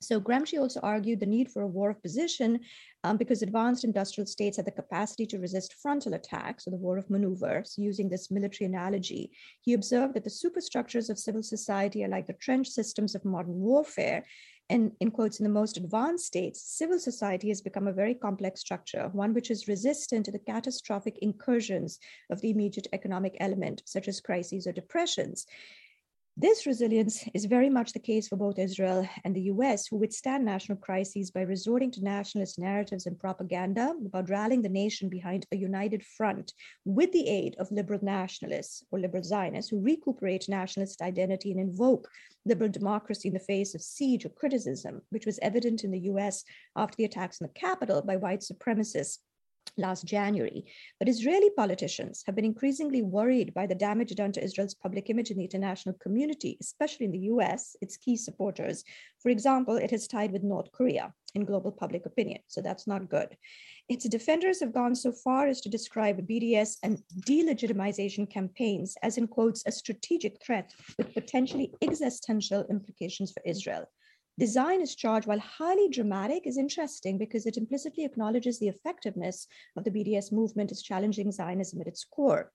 So 0.07 0.21
Gramsci 0.21 0.57
also 0.61 0.79
argued 0.85 1.19
the 1.19 1.27
need 1.27 1.51
for 1.51 1.63
a 1.63 1.67
war 1.67 1.91
of 1.91 2.01
position 2.01 2.61
um, 3.03 3.17
because 3.17 3.43
advanced 3.43 3.83
industrial 3.83 4.27
states 4.27 4.57
had 4.57 4.65
the 4.65 4.71
capacity 4.71 5.27
to 5.27 5.41
resist 5.41 5.75
frontal 5.83 6.15
attacks 6.15 6.65
or 6.65 6.71
the 6.71 6.77
war 6.77 6.97
of 6.97 7.11
maneuvers, 7.11 7.75
using 7.77 8.09
this 8.09 8.31
military 8.31 8.67
analogy. 8.69 9.33
He 9.63 9.75
observed 9.75 10.15
that 10.15 10.23
the 10.23 10.31
superstructures 10.31 11.11
of 11.11 11.19
civil 11.19 11.43
society 11.43 12.05
are 12.05 12.09
like 12.09 12.29
the 12.29 12.35
trench 12.35 12.69
systems 12.69 13.17
of 13.17 13.25
modern 13.25 13.59
warfare. 13.59 14.25
And 14.71 14.93
in 15.01 15.11
quotes, 15.11 15.41
in 15.41 15.45
the 15.45 15.59
most 15.61 15.77
advanced 15.77 16.27
states, 16.27 16.63
civil 16.63 17.01
society 17.01 17.49
has 17.49 17.61
become 17.61 17.89
a 17.89 17.93
very 17.93 18.15
complex 18.15 18.61
structure, 18.61 19.11
one 19.13 19.35
which 19.35 19.51
is 19.51 19.69
resistant 19.69 20.27
to 20.27 20.33
the 20.33 20.39
catastrophic 20.39 21.19
incursions 21.21 21.99
of 22.31 22.41
the 22.41 22.51
immediate 22.51 22.87
economic 22.93 23.37
element, 23.41 23.83
such 23.87 24.07
as 24.07 24.21
crises 24.21 24.69
or 24.69 24.73
depressions. 24.73 25.47
This 26.38 26.66
resilience 26.66 27.25
is 27.33 27.47
very 27.47 27.71
much 27.71 27.95
the 27.95 27.99
case 27.99 28.28
for 28.28 28.37
both 28.37 28.59
Israel 28.59 29.09
and 29.25 29.35
the 29.35 29.49
US, 29.52 29.87
who 29.87 29.97
withstand 29.97 30.45
national 30.45 30.76
crises 30.76 31.31
by 31.31 31.40
resorting 31.40 31.90
to 31.93 32.05
nationalist 32.05 32.59
narratives 32.59 33.07
and 33.07 33.19
propaganda 33.19 33.95
about 34.05 34.28
rallying 34.28 34.61
the 34.61 34.69
nation 34.69 35.09
behind 35.09 35.47
a 35.50 35.57
united 35.57 36.05
front 36.05 36.52
with 36.85 37.11
the 37.12 37.26
aid 37.26 37.57
of 37.59 37.73
liberal 37.73 38.00
nationalists 38.02 38.85
or 38.90 39.00
liberal 39.00 39.23
Zionists 39.23 39.71
who 39.71 39.81
recuperate 39.81 40.47
nationalist 40.47 41.00
identity 41.00 41.52
and 41.52 41.61
invoke 41.61 42.07
liberal 42.45 42.71
democracy 42.71 43.28
in 43.28 43.35
the 43.35 43.40
face 43.40 43.75
of 43.75 43.81
siege 43.81 44.26
or 44.26 44.28
criticism, 44.28 45.00
which 45.09 45.25
was 45.25 45.38
evident 45.40 45.85
in 45.85 45.90
the 45.90 46.00
US 46.00 46.45
after 46.76 46.97
the 46.97 47.07
attacks 47.07 47.40
on 47.40 47.49
the 47.49 47.59
Capitol 47.59 48.02
by 48.02 48.16
white 48.16 48.40
supremacists 48.40 49.21
last 49.76 50.04
January. 50.04 50.64
But 50.99 51.08
Israeli 51.08 51.50
politicians 51.56 52.23
have 52.26 52.35
been 52.35 52.44
increasingly 52.44 53.02
worried 53.02 53.52
by 53.54 53.66
the 53.66 53.75
damage 53.75 54.14
done 54.14 54.32
to 54.32 54.42
Israel's 54.42 54.75
public 54.75 55.11
image 55.11 55.30
in 55.30 55.38
the 55.38 55.44
international 55.44 55.96
community, 56.00 56.56
especially 56.61 57.06
in 57.06 57.12
the 57.12 57.26
US, 57.35 57.76
its 57.80 57.96
key 57.96 58.16
supporters. 58.16 58.85
For 59.20 59.30
example, 59.30 59.76
it 59.76 59.90
has 59.90 60.06
tied 60.06 60.32
with 60.32 60.42
North 60.42 60.73
Korea 60.73 61.12
in 61.35 61.44
global 61.44 61.70
public 61.70 62.06
opinion. 62.06 62.40
So 62.46 62.61
that's 62.61 62.87
not 62.87 63.11
good. 63.11 63.37
Its 63.88 64.08
defenders 64.08 64.58
have 64.61 64.73
gone 64.73 64.94
so 64.94 65.12
far 65.12 65.46
as 65.46 65.61
to 65.61 65.68
describe 65.68 66.26
BDS 66.26 66.78
and 66.82 67.02
delegitimization 67.20 68.28
campaigns 68.28 68.96
as, 69.02 69.18
in 69.18 69.28
quotes, 69.28 69.62
a 69.66 69.73
strategic 69.73 70.42
threat 70.44 70.73
with 70.99 71.14
potentially 71.14 71.73
existential 71.82 72.64
implications 72.68 73.32
for 73.32 73.42
Israel. 73.44 73.87
The 74.38 74.47
Zionist 74.47 74.99
charge, 74.99 75.26
while 75.26 75.38
highly 75.38 75.88
dramatic, 75.88 76.47
is 76.47 76.59
interesting 76.59 77.16
because 77.16 77.47
it 77.47 77.57
implicitly 77.57 78.05
acknowledges 78.05 78.59
the 78.59 78.69
effectiveness 78.69 79.47
of 79.76 79.85
the 79.85 79.90
BDS 79.90 80.31
movement 80.31 80.71
as 80.71 80.83
challenging 80.83 81.33
Zionism 81.33 81.81
at 81.81 81.87
its 81.87 82.05
core. 82.05 82.52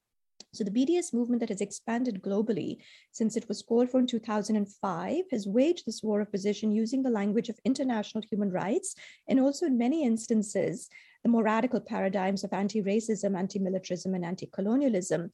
So, 0.54 0.64
the 0.64 0.70
BDS 0.72 1.12
movement 1.12 1.40
that 1.40 1.50
has 1.50 1.62
expanded 1.62 2.22
globally 2.22 2.78
since 3.12 3.36
it 3.36 3.48
was 3.48 3.64
called 3.64 3.90
for 3.90 4.00
in 4.00 4.06
2005 4.06 5.24
has 5.32 5.48
waged 5.48 5.86
this 5.88 6.04
war 6.04 6.22
of 6.22 6.32
position 6.32 6.72
using 6.72 7.02
the 7.02 7.10
language 7.10 7.50
of 7.50 7.60
international 7.66 8.24
human 8.30 8.52
rights 8.52 8.96
and 9.28 9.40
also, 9.40 9.66
in 9.66 9.78
many 9.78 10.04
instances, 10.04 10.88
the 11.24 11.30
more 11.30 11.44
radical 11.44 11.80
paradigms 11.80 12.44
of 12.44 12.54
anti 12.54 12.82
racism, 12.82 13.38
anti 13.38 13.58
militarism, 13.60 14.14
and 14.14 14.26
anti 14.26 14.48
colonialism, 14.48 15.32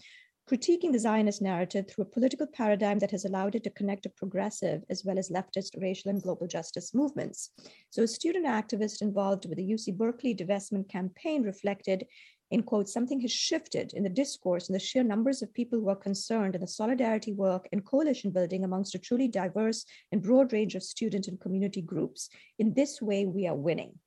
critiquing 0.49 0.91
the 0.91 0.99
Zionist 0.99 1.41
narrative 1.41 1.87
through 1.87 2.03
a 2.03 2.13
political 2.13 2.47
paradigm 2.47 2.99
that 2.99 3.11
has 3.11 3.25
allowed 3.25 3.55
it 3.55 3.63
to 3.65 3.69
connect 3.71 4.03
to 4.03 4.09
progressive 4.09 4.83
as 4.89 5.03
well 5.03 5.19
as 5.19 5.29
leftist 5.29 5.81
racial 5.81 6.09
and 6.09 6.21
global 6.21 6.47
justice 6.47 6.93
movements. 6.93 7.51
So, 7.89 8.03
a 8.03 8.07
student 8.07 8.45
activist 8.45 9.01
involved 9.01 9.45
with 9.45 9.57
the 9.57 9.69
UC 9.69 9.97
Berkeley 9.97 10.33
divestment 10.33 10.89
campaign 10.89 11.43
reflected 11.43 12.05
in 12.49 12.63
quote, 12.63 12.87
something 12.87 13.19
has 13.19 13.31
shifted 13.31 13.91
in 13.93 14.03
the 14.03 14.09
discourse 14.09 14.69
and 14.69 14.75
the 14.75 14.79
sheer 14.79 15.03
numbers 15.03 15.41
of 15.41 15.53
people 15.53 15.79
who 15.79 15.89
are 15.89 15.95
concerned 15.95 16.55
in 16.55 16.61
the 16.61 16.67
solidarity 16.67 17.33
work 17.33 17.67
and 17.73 17.85
coalition 17.85 18.31
building 18.31 18.63
amongst 18.63 18.95
a 18.95 18.99
truly 18.99 19.27
diverse 19.27 19.83
and 20.13 20.23
broad 20.23 20.53
range 20.53 20.73
of 20.75 20.83
student 20.83 21.27
and 21.27 21.41
community 21.41 21.81
groups. 21.81 22.29
In 22.57 22.73
this 22.73 23.01
way, 23.01 23.25
we 23.25 23.47
are 23.47 23.55
winning. 23.55 23.99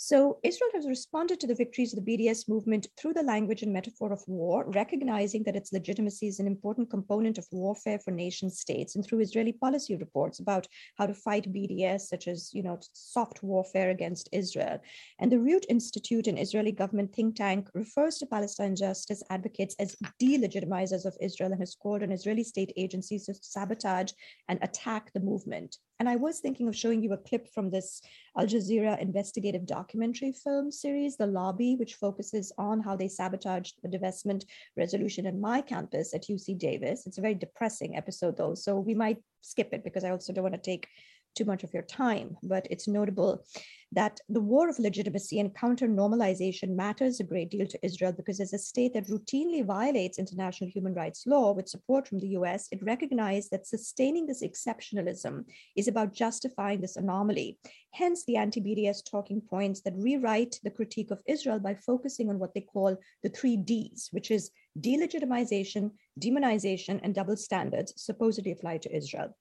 So 0.00 0.38
Israel 0.44 0.70
has 0.74 0.86
responded 0.86 1.40
to 1.40 1.48
the 1.48 1.56
victories 1.56 1.92
of 1.92 2.04
the 2.04 2.16
BDS 2.16 2.48
movement 2.48 2.86
through 2.96 3.14
the 3.14 3.22
language 3.24 3.62
and 3.62 3.72
metaphor 3.72 4.12
of 4.12 4.22
war, 4.28 4.64
recognizing 4.68 5.42
that 5.42 5.56
its 5.56 5.72
legitimacy 5.72 6.28
is 6.28 6.38
an 6.38 6.46
important 6.46 6.88
component 6.88 7.36
of 7.36 7.48
warfare 7.50 7.98
for 7.98 8.12
nation 8.12 8.48
states, 8.48 8.94
and 8.94 9.04
through 9.04 9.18
Israeli 9.18 9.52
policy 9.52 9.96
reports 9.96 10.38
about 10.38 10.68
how 10.96 11.06
to 11.06 11.14
fight 11.14 11.52
BDS, 11.52 12.02
such 12.02 12.28
as 12.28 12.54
you 12.54 12.62
know 12.62 12.78
soft 12.92 13.42
warfare 13.42 13.90
against 13.90 14.28
Israel. 14.30 14.78
And 15.18 15.32
the 15.32 15.38
Reut 15.38 15.64
Institute, 15.68 16.28
an 16.28 16.38
Israeli 16.38 16.70
government 16.70 17.12
think 17.12 17.34
tank, 17.34 17.68
refers 17.74 18.18
to 18.18 18.26
Palestine 18.26 18.76
justice 18.76 19.24
advocates 19.30 19.74
as 19.80 19.96
delegitimizers 20.22 21.06
of 21.06 21.16
Israel 21.20 21.50
and 21.50 21.60
has 21.60 21.74
called 21.74 22.04
on 22.04 22.12
Israeli 22.12 22.44
state 22.44 22.72
agencies 22.76 23.26
to 23.26 23.34
sabotage 23.34 24.12
and 24.48 24.60
attack 24.62 25.12
the 25.12 25.18
movement. 25.18 25.76
And 25.98 26.08
I 26.08 26.16
was 26.16 26.38
thinking 26.38 26.68
of 26.68 26.76
showing 26.76 27.02
you 27.02 27.12
a 27.12 27.16
clip 27.16 27.48
from 27.48 27.70
this 27.70 28.00
Al 28.36 28.46
Jazeera 28.46 29.00
investigative 29.00 29.66
documentary 29.66 30.32
film 30.32 30.70
series, 30.70 31.16
The 31.16 31.26
Lobby, 31.26 31.74
which 31.74 31.94
focuses 31.94 32.52
on 32.56 32.80
how 32.80 32.94
they 32.94 33.08
sabotaged 33.08 33.76
the 33.82 33.88
divestment 33.88 34.44
resolution 34.76 35.26
in 35.26 35.40
my 35.40 35.60
campus 35.60 36.14
at 36.14 36.28
UC 36.28 36.56
Davis. 36.56 37.06
It's 37.06 37.18
a 37.18 37.22
very 37.22 37.34
depressing 37.34 37.96
episode, 37.96 38.36
though, 38.36 38.54
so 38.54 38.78
we 38.78 38.94
might 38.94 39.18
skip 39.40 39.70
it 39.72 39.82
because 39.82 40.04
I 40.04 40.10
also 40.10 40.32
don't 40.32 40.44
want 40.44 40.54
to 40.54 40.60
take 40.60 40.88
too 41.34 41.44
much 41.44 41.64
of 41.64 41.74
your 41.74 41.82
time, 41.82 42.36
but 42.42 42.66
it's 42.70 42.88
notable 42.88 43.44
that 43.92 44.20
the 44.28 44.40
war 44.40 44.68
of 44.68 44.78
legitimacy 44.78 45.40
and 45.40 45.54
counter 45.54 45.88
normalization 45.88 46.76
matters 46.76 47.20
a 47.20 47.24
great 47.24 47.50
deal 47.50 47.66
to 47.66 47.78
Israel 47.84 48.12
because, 48.12 48.38
as 48.40 48.52
a 48.52 48.58
state 48.58 48.92
that 48.94 49.06
routinely 49.06 49.64
violates 49.64 50.18
international 50.18 50.70
human 50.70 50.92
rights 50.92 51.26
law 51.26 51.52
with 51.52 51.68
support 51.68 52.06
from 52.06 52.18
the 52.18 52.28
US, 52.28 52.68
it 52.70 52.82
recognized 52.82 53.50
that 53.50 53.66
sustaining 53.66 54.26
this 54.26 54.42
exceptionalism 54.42 55.44
is 55.76 55.88
about 55.88 56.12
justifying 56.12 56.80
this 56.80 56.96
anomaly. 56.96 57.58
Hence, 57.92 58.24
the 58.24 58.36
anti 58.36 58.60
BDS 58.60 59.10
talking 59.10 59.40
points 59.40 59.80
that 59.82 59.94
rewrite 59.96 60.60
the 60.62 60.70
critique 60.70 61.10
of 61.10 61.22
Israel 61.26 61.58
by 61.58 61.74
focusing 61.74 62.28
on 62.28 62.38
what 62.38 62.52
they 62.52 62.60
call 62.60 62.96
the 63.22 63.30
three 63.30 63.56
Ds, 63.56 64.08
which 64.12 64.30
is 64.30 64.50
delegitimization, 64.78 65.92
demonization, 66.20 67.00
and 67.02 67.14
double 67.14 67.36
standards 67.36 67.94
supposedly 67.96 68.52
applied 68.52 68.82
to 68.82 68.94
Israel. 68.94 69.34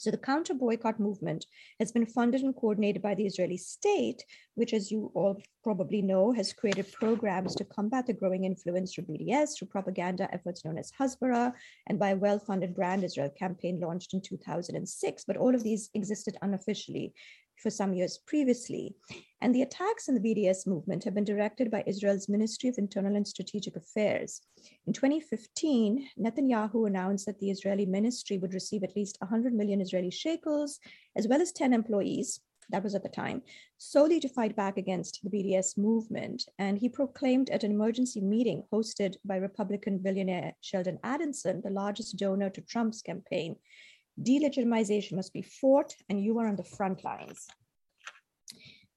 So 0.00 0.10
the 0.10 0.16
counter 0.16 0.54
boycott 0.54 0.98
movement 0.98 1.44
has 1.78 1.92
been 1.92 2.06
funded 2.06 2.40
and 2.40 2.56
coordinated 2.56 3.02
by 3.02 3.14
the 3.14 3.26
Israeli 3.26 3.58
state, 3.58 4.24
which, 4.54 4.72
as 4.72 4.90
you 4.90 5.12
all 5.14 5.38
probably 5.62 6.00
know, 6.00 6.32
has 6.32 6.54
created 6.54 6.90
programs 6.90 7.54
to 7.56 7.66
combat 7.66 8.06
the 8.06 8.14
growing 8.14 8.44
influence 8.44 8.94
through 8.94 9.04
BDS, 9.04 9.58
through 9.58 9.68
propaganda 9.68 10.26
efforts 10.32 10.64
known 10.64 10.78
as 10.78 10.90
Hasbara, 10.98 11.52
and 11.86 11.98
by 11.98 12.10
a 12.10 12.16
well 12.16 12.38
funded 12.38 12.74
Brand 12.74 13.04
Israel 13.04 13.28
campaign 13.38 13.78
launched 13.78 14.14
in 14.14 14.22
2006. 14.22 15.24
But 15.26 15.36
all 15.36 15.54
of 15.54 15.62
these 15.62 15.90
existed 15.92 16.34
unofficially 16.40 17.12
for 17.60 17.70
some 17.70 17.92
years 17.92 18.18
previously. 18.26 18.94
And 19.40 19.54
the 19.54 19.62
attacks 19.62 20.08
on 20.08 20.14
the 20.14 20.20
BDS 20.20 20.66
movement 20.66 21.04
have 21.04 21.14
been 21.14 21.24
directed 21.24 21.70
by 21.70 21.84
Israel's 21.86 22.28
Ministry 22.28 22.68
of 22.68 22.76
Internal 22.78 23.16
and 23.16 23.26
Strategic 23.26 23.76
Affairs. 23.76 24.42
In 24.86 24.92
2015, 24.92 26.08
Netanyahu 26.18 26.86
announced 26.86 27.26
that 27.26 27.38
the 27.38 27.50
Israeli 27.50 27.86
ministry 27.86 28.38
would 28.38 28.54
receive 28.54 28.82
at 28.82 28.96
least 28.96 29.16
100 29.20 29.54
million 29.54 29.80
Israeli 29.80 30.10
shekels, 30.10 30.78
as 31.16 31.26
well 31.26 31.40
as 31.40 31.52
10 31.52 31.72
employees. 31.72 32.40
That 32.70 32.84
was 32.84 32.94
at 32.94 33.02
the 33.02 33.08
time, 33.08 33.42
solely 33.78 34.20
to 34.20 34.28
fight 34.28 34.54
back 34.54 34.76
against 34.76 35.20
the 35.24 35.30
BDS 35.30 35.76
movement. 35.76 36.44
And 36.58 36.78
he 36.78 36.88
proclaimed 36.88 37.50
at 37.50 37.64
an 37.64 37.72
emergency 37.72 38.20
meeting 38.20 38.62
hosted 38.72 39.16
by 39.24 39.36
Republican 39.36 39.98
billionaire 39.98 40.54
Sheldon 40.60 40.98
Adelson, 41.02 41.62
the 41.62 41.70
largest 41.70 42.16
donor 42.16 42.48
to 42.50 42.60
Trump's 42.60 43.02
campaign, 43.02 43.56
delegitimization 44.22 45.12
must 45.12 45.32
be 45.32 45.42
fought, 45.42 45.94
and 46.08 46.22
you 46.22 46.38
are 46.38 46.46
on 46.46 46.56
the 46.56 46.64
front 46.64 47.04
lines. 47.04 47.46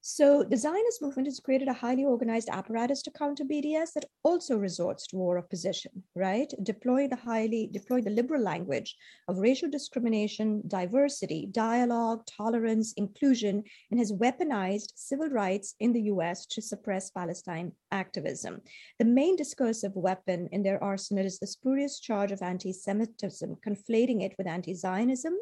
So 0.06 0.44
the 0.44 0.58
Zionist 0.58 1.02
movement 1.02 1.30
has 1.30 1.40
created 1.40 1.70
a 1.70 1.74
highly 1.74 2.04
organized 2.04 2.50
apparatus 2.50 3.02
to 3.04 3.12
counter 3.12 3.46
BDS 3.46 3.94
that 3.94 4.04
also 4.24 4.58
resorts 4.58 5.08
to 5.08 5.16
war 5.16 5.38
of 5.38 5.50
position, 5.50 6.04
right? 6.14 6.54
Deploy 6.62 7.08
the 7.08 7.16
highly, 7.16 7.70
deploy 7.72 8.02
the 8.02 8.10
liberal 8.10 8.42
language 8.42 8.98
of 9.30 9.38
racial 9.38 9.70
discrimination, 9.70 10.62
diversity, 10.68 11.48
dialogue, 11.50 12.26
tolerance, 12.26 12.92
inclusion, 12.98 13.64
and 13.92 13.98
has 13.98 14.12
weaponized 14.12 14.92
civil 14.96 15.30
rights 15.30 15.76
in 15.80 15.94
the 15.94 16.02
US 16.02 16.46
to 16.48 16.62
suppress 16.62 17.10
Palestine 17.10 17.72
activism. 17.94 18.60
The 19.00 19.06
main 19.06 19.38
discursive 19.38 19.96
weapon 19.96 20.50
in 20.52 20.64
their 20.64 20.84
arsenal 20.84 21.26
is 21.26 21.40
the 21.40 21.48
spurious 21.48 22.02
charge 22.02 22.34
of 22.34 22.42
anti-Semitism, 22.42 23.56
conflating 23.66 24.22
it 24.22 24.36
with 24.38 24.48
anti-Zionism 24.48 25.34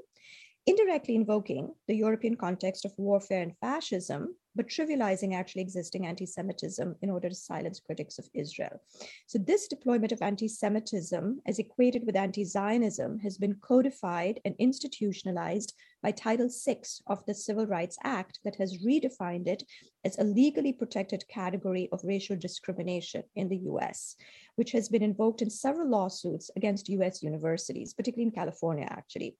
indirectly 0.67 1.15
invoking 1.15 1.73
the 1.87 1.95
European 1.95 2.35
context 2.35 2.85
of 2.85 2.93
warfare 2.97 3.41
and 3.41 3.57
fascism, 3.57 4.35
but 4.53 4.67
trivializing 4.67 5.33
actually 5.33 5.61
existing 5.61 6.05
anti 6.05 6.25
Semitism 6.25 6.95
in 7.01 7.09
order 7.09 7.29
to 7.29 7.35
silence 7.35 7.79
critics 7.79 8.19
of 8.19 8.29
Israel. 8.33 8.81
So, 9.25 9.39
this 9.39 9.67
deployment 9.67 10.11
of 10.11 10.21
anti 10.21 10.47
Semitism, 10.47 11.41
as 11.47 11.57
equated 11.57 12.05
with 12.05 12.15
anti 12.15 12.43
Zionism, 12.43 13.17
has 13.19 13.37
been 13.37 13.55
codified 13.61 14.39
and 14.45 14.53
institutionalized 14.59 15.73
by 16.03 16.11
Title 16.11 16.49
VI 16.49 16.81
of 17.07 17.25
the 17.25 17.33
Civil 17.33 17.65
Rights 17.65 17.97
Act, 18.03 18.39
that 18.43 18.55
has 18.57 18.83
redefined 18.85 19.47
it 19.47 19.63
as 20.03 20.17
a 20.19 20.23
legally 20.23 20.73
protected 20.73 21.23
category 21.27 21.89
of 21.91 22.03
racial 22.03 22.35
discrimination 22.35 23.23
in 23.35 23.49
the 23.49 23.57
US, 23.71 24.15
which 24.57 24.73
has 24.73 24.89
been 24.89 25.03
invoked 25.03 25.41
in 25.41 25.49
several 25.49 25.89
lawsuits 25.89 26.51
against 26.55 26.89
US 26.89 27.23
universities, 27.23 27.93
particularly 27.93 28.27
in 28.27 28.31
California, 28.31 28.87
actually 28.89 29.37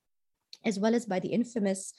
as 0.66 0.80
well 0.80 0.96
as 0.96 1.06
by 1.06 1.20
the 1.20 1.30
infamous 1.30 1.94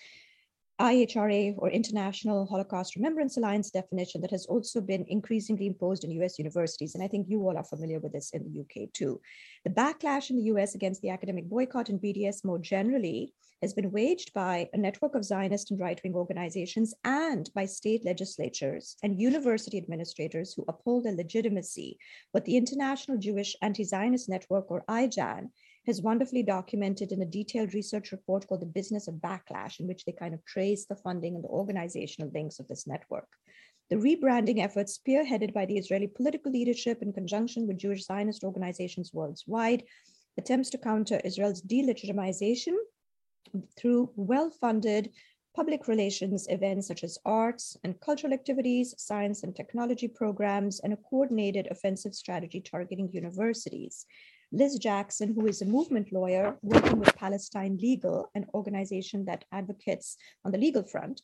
IHRA 0.81 1.54
or 1.59 1.71
International 1.71 2.47
Holocaust 2.47 2.97
Remembrance 2.97 3.37
Alliance 3.37 3.71
definition 3.71 4.21
that 4.21 4.31
has 4.31 4.47
also 4.47 4.81
been 4.81 5.04
increasingly 5.09 5.66
imposed 5.66 6.02
in 6.02 6.11
US 6.23 6.38
universities. 6.38 6.95
And 6.95 7.04
I 7.04 7.09
think 7.09 7.28
you 7.28 7.40
all 7.42 7.57
are 7.57 7.64
familiar 7.64 8.00
with 8.00 8.12
this 8.12 8.31
in 8.31 8.42
the 8.42 8.61
UK 8.62 8.92
too. 8.92 9.21
The 9.64 9.71
backlash 9.71 10.31
in 10.31 10.37
the 10.37 10.50
US 10.54 10.75
against 10.75 11.02
the 11.02 11.11
academic 11.11 11.49
boycott 11.49 11.88
and 11.88 12.00
BDS 12.00 12.45
more 12.45 12.59
generally 12.59 13.33
has 13.61 13.73
been 13.75 13.92
waged 13.92 14.33
by 14.35 14.69
a 14.73 14.76
network 14.76 15.14
of 15.14 15.25
Zionist 15.25 15.71
and 15.71 15.78
right 15.78 16.00
wing 16.02 16.14
organizations 16.14 16.95
and 17.04 17.49
by 17.54 17.64
state 17.64 18.04
legislatures 18.04 18.97
and 19.04 19.21
university 19.21 19.78
administrators 19.78 20.52
who 20.52 20.64
uphold 20.66 21.04
their 21.04 21.14
legitimacy. 21.14 21.97
But 22.33 22.45
the 22.45 22.57
International 22.57 23.19
Jewish 23.19 23.54
Anti 23.62 23.85
Zionist 23.85 24.28
Network, 24.28 24.69
or 24.69 24.85
IJAN, 24.88 25.50
has 25.86 26.02
wonderfully 26.02 26.42
documented 26.42 27.12
in 27.12 27.22
a 27.22 27.26
detailed 27.26 27.74
research 27.74 28.12
report 28.12 28.46
called 28.46 28.62
The 28.62 28.66
Business 28.66 29.08
of 29.08 29.16
Backlash, 29.16 29.80
in 29.80 29.86
which 29.86 30.04
they 30.04 30.12
kind 30.12 30.34
of 30.34 30.44
trace 30.44 30.86
the 30.86 30.96
funding 30.96 31.34
and 31.34 31.42
the 31.42 31.48
organizational 31.48 32.30
links 32.32 32.60
of 32.60 32.68
this 32.68 32.86
network. 32.86 33.28
The 33.90 33.96
rebranding 33.96 34.62
efforts, 34.62 34.98
spearheaded 34.98 35.52
by 35.52 35.66
the 35.66 35.76
Israeli 35.76 36.06
political 36.06 36.52
leadership 36.52 37.02
in 37.02 37.12
conjunction 37.12 37.66
with 37.66 37.78
Jewish 37.78 38.06
Zionist 38.06 38.44
organizations 38.44 39.12
worldwide, 39.12 39.82
attempts 40.38 40.70
to 40.70 40.78
counter 40.78 41.20
Israel's 41.24 41.62
delegitimization 41.62 42.74
through 43.76 44.10
well 44.16 44.50
funded 44.50 45.10
public 45.54 45.86
relations 45.86 46.46
events 46.48 46.88
such 46.88 47.04
as 47.04 47.18
arts 47.26 47.76
and 47.84 48.00
cultural 48.00 48.32
activities, 48.32 48.94
science 48.96 49.42
and 49.42 49.54
technology 49.54 50.08
programs, 50.08 50.80
and 50.80 50.92
a 50.92 50.96
coordinated 50.96 51.68
offensive 51.70 52.14
strategy 52.14 52.60
targeting 52.60 53.10
universities. 53.12 54.06
Liz 54.54 54.78
Jackson, 54.78 55.32
who 55.35 55.47
is 55.47 55.62
a 55.62 55.66
movement 55.66 56.12
lawyer 56.12 56.59
working 56.61 56.99
with 56.99 57.16
Palestine 57.16 57.78
Legal, 57.80 58.30
an 58.35 58.44
organization 58.52 59.25
that 59.25 59.47
advocates 59.50 60.18
on 60.44 60.52
the 60.52 60.59
legal 60.59 60.82
front, 60.82 61.23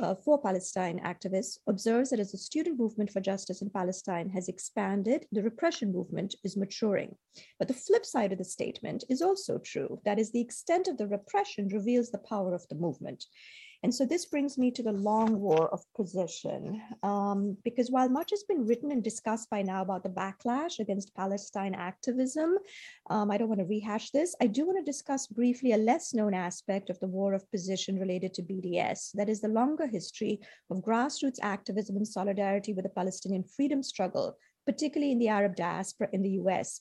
uh, 0.00 0.14
for 0.16 0.42
Palestine 0.42 0.98
activists 1.04 1.58
observes 1.68 2.10
that 2.10 2.18
as 2.18 2.32
the 2.32 2.38
student 2.38 2.76
movement 2.76 3.12
for 3.12 3.20
justice 3.20 3.62
in 3.62 3.70
Palestine 3.70 4.28
has 4.28 4.48
expanded, 4.48 5.24
the 5.30 5.42
repression 5.42 5.92
movement 5.92 6.34
is 6.42 6.56
maturing. 6.56 7.14
But 7.60 7.68
the 7.68 7.74
flip 7.74 8.04
side 8.04 8.32
of 8.32 8.38
the 8.38 8.44
statement 8.44 9.04
is 9.08 9.22
also 9.22 9.58
true. 9.58 10.00
That 10.04 10.18
is, 10.18 10.32
the 10.32 10.40
extent 10.40 10.88
of 10.88 10.98
the 10.98 11.06
repression 11.06 11.68
reveals 11.68 12.10
the 12.10 12.18
power 12.18 12.54
of 12.54 12.66
the 12.68 12.74
movement. 12.74 13.24
And 13.84 13.94
so 13.94 14.06
this 14.06 14.24
brings 14.24 14.56
me 14.56 14.70
to 14.70 14.82
the 14.82 14.92
long 14.92 15.38
war 15.38 15.68
of 15.68 15.84
position, 15.94 16.80
um, 17.02 17.54
because 17.64 17.90
while 17.90 18.08
much 18.08 18.30
has 18.30 18.42
been 18.42 18.66
written 18.66 18.90
and 18.90 19.04
discussed 19.04 19.50
by 19.50 19.60
now 19.60 19.82
about 19.82 20.02
the 20.02 20.08
backlash 20.08 20.78
against 20.78 21.14
Palestine 21.14 21.74
activism, 21.74 22.56
um, 23.10 23.30
I 23.30 23.36
don't 23.36 23.50
want 23.50 23.60
to 23.60 23.66
rehash 23.66 24.10
this. 24.10 24.34
I 24.40 24.46
do 24.46 24.64
want 24.64 24.78
to 24.78 24.90
discuss 24.90 25.26
briefly 25.26 25.72
a 25.72 25.76
less 25.76 26.14
known 26.14 26.32
aspect 26.32 26.88
of 26.88 26.98
the 27.00 27.08
war 27.08 27.34
of 27.34 27.50
position 27.50 27.98
related 27.98 28.32
to 28.34 28.42
BDS, 28.42 29.12
that 29.12 29.28
is 29.28 29.42
the 29.42 29.48
longer 29.48 29.86
history 29.86 30.40
of 30.70 30.78
grassroots 30.78 31.38
activism 31.42 31.96
and 31.96 32.08
solidarity 32.08 32.72
with 32.72 32.84
the 32.84 32.88
Palestinian 32.88 33.44
freedom 33.44 33.82
struggle, 33.82 34.38
particularly 34.64 35.12
in 35.12 35.18
the 35.18 35.28
Arab 35.28 35.56
diaspora 35.56 36.08
in 36.14 36.22
the 36.22 36.40
US 36.40 36.80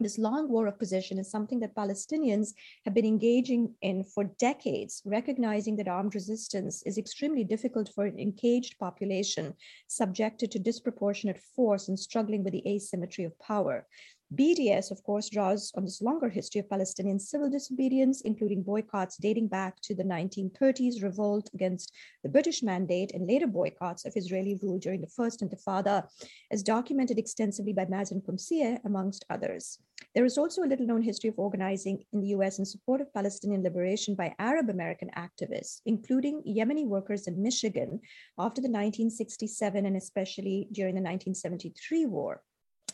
this 0.00 0.18
long 0.18 0.48
war 0.48 0.66
of 0.66 0.78
position 0.78 1.18
is 1.18 1.30
something 1.30 1.60
that 1.60 1.74
Palestinians 1.74 2.52
have 2.84 2.94
been 2.94 3.06
engaging 3.06 3.74
in 3.82 4.04
for 4.04 4.24
decades, 4.38 5.02
recognizing 5.04 5.76
that 5.76 5.88
armed 5.88 6.14
resistance 6.14 6.82
is 6.82 6.98
extremely 6.98 7.44
difficult 7.44 7.90
for 7.94 8.04
an 8.04 8.18
engaged 8.18 8.78
population 8.78 9.54
subjected 9.88 10.50
to 10.50 10.58
disproportionate 10.58 11.40
force 11.54 11.88
and 11.88 11.98
struggling 11.98 12.44
with 12.44 12.52
the 12.52 12.68
asymmetry 12.68 13.24
of 13.24 13.38
power. 13.38 13.86
BDS, 14.34 14.90
of 14.90 15.04
course, 15.04 15.30
draws 15.30 15.70
on 15.76 15.84
this 15.84 16.02
longer 16.02 16.28
history 16.28 16.58
of 16.58 16.68
Palestinian 16.68 17.20
civil 17.20 17.48
disobedience, 17.48 18.22
including 18.22 18.60
boycotts 18.60 19.16
dating 19.18 19.46
back 19.46 19.80
to 19.82 19.94
the 19.94 20.02
1930s, 20.02 21.00
revolt 21.00 21.48
against 21.54 21.92
the 22.24 22.28
British 22.28 22.60
mandate, 22.60 23.12
and 23.12 23.28
later 23.28 23.46
boycotts 23.46 24.04
of 24.04 24.16
Israeli 24.16 24.58
rule 24.60 24.80
during 24.80 25.00
the 25.00 25.06
First 25.06 25.42
Intifada, 25.42 26.08
as 26.50 26.64
documented 26.64 27.18
extensively 27.18 27.72
by 27.72 27.84
Mazen 27.84 28.20
Qumsiyeh, 28.20 28.80
amongst 28.84 29.24
others. 29.30 29.78
There 30.12 30.24
is 30.24 30.38
also 30.38 30.64
a 30.64 30.66
little 30.66 30.86
known 30.86 31.02
history 31.02 31.30
of 31.30 31.38
organizing 31.38 32.02
in 32.12 32.20
the 32.20 32.34
US 32.38 32.58
in 32.58 32.64
support 32.64 33.00
of 33.00 33.14
Palestinian 33.14 33.62
liberation 33.62 34.16
by 34.16 34.34
Arab 34.40 34.70
American 34.70 35.10
activists, 35.16 35.82
including 35.86 36.42
Yemeni 36.42 36.84
workers 36.84 37.28
in 37.28 37.40
Michigan 37.40 38.00
after 38.38 38.60
the 38.60 38.68
1967 38.68 39.86
and 39.86 39.96
especially 39.96 40.66
during 40.72 40.96
the 40.96 41.00
1973 41.00 42.06
war. 42.06 42.42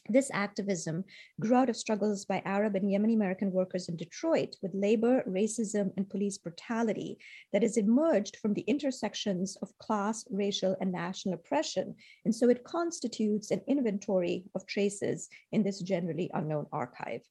This 0.08 0.30
activism 0.32 1.04
grew 1.38 1.54
out 1.54 1.70
of 1.70 1.76
struggles 1.76 2.24
by 2.24 2.42
Arab 2.44 2.74
and 2.74 2.90
Yemeni 2.90 3.14
American 3.14 3.52
workers 3.52 3.88
in 3.88 3.96
Detroit 3.96 4.56
with 4.60 4.74
labor, 4.74 5.22
racism, 5.28 5.92
and 5.96 6.10
police 6.10 6.38
brutality 6.38 7.18
that 7.52 7.62
has 7.62 7.76
emerged 7.76 8.36
from 8.38 8.52
the 8.52 8.62
intersections 8.62 9.56
of 9.62 9.76
class, 9.78 10.24
racial, 10.28 10.76
and 10.80 10.90
national 10.90 11.34
oppression. 11.34 11.94
And 12.24 12.34
so 12.34 12.48
it 12.48 12.64
constitutes 12.64 13.52
an 13.52 13.62
inventory 13.68 14.44
of 14.56 14.66
traces 14.66 15.28
in 15.52 15.62
this 15.62 15.80
generally 15.80 16.30
unknown 16.34 16.66
archive. 16.72 17.22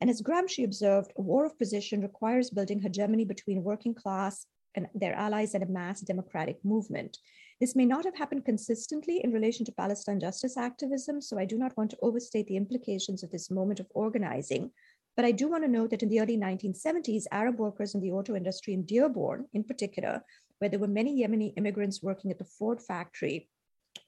And 0.00 0.08
as 0.08 0.22
Gramsci 0.22 0.64
observed, 0.64 1.12
a 1.16 1.22
war 1.22 1.44
of 1.44 1.58
position 1.58 2.00
requires 2.00 2.48
building 2.48 2.80
hegemony 2.80 3.26
between 3.26 3.62
working 3.62 3.94
class 3.94 4.46
and 4.74 4.88
their 4.94 5.14
allies 5.14 5.54
and 5.54 5.62
a 5.62 5.66
mass 5.66 6.00
democratic 6.00 6.64
movement. 6.64 7.18
This 7.64 7.74
may 7.74 7.86
not 7.86 8.04
have 8.04 8.18
happened 8.18 8.44
consistently 8.44 9.22
in 9.24 9.32
relation 9.32 9.64
to 9.64 9.72
Palestine 9.72 10.20
justice 10.20 10.58
activism, 10.58 11.22
so 11.22 11.38
I 11.38 11.46
do 11.46 11.56
not 11.56 11.74
want 11.78 11.90
to 11.92 11.98
overstate 12.02 12.46
the 12.46 12.58
implications 12.58 13.22
of 13.22 13.30
this 13.30 13.50
moment 13.50 13.80
of 13.80 13.86
organizing. 13.94 14.70
But 15.16 15.24
I 15.24 15.32
do 15.32 15.48
want 15.48 15.64
to 15.64 15.70
note 15.70 15.88
that 15.88 16.02
in 16.02 16.10
the 16.10 16.20
early 16.20 16.36
1970s, 16.36 17.24
Arab 17.32 17.58
workers 17.58 17.94
in 17.94 18.02
the 18.02 18.12
auto 18.12 18.36
industry 18.36 18.74
in 18.74 18.84
Dearborn, 18.84 19.46
in 19.54 19.64
particular, 19.64 20.22
where 20.58 20.68
there 20.68 20.78
were 20.78 20.86
many 20.86 21.22
Yemeni 21.22 21.54
immigrants 21.56 22.02
working 22.02 22.30
at 22.30 22.36
the 22.36 22.44
Ford 22.44 22.82
factory, 22.82 23.48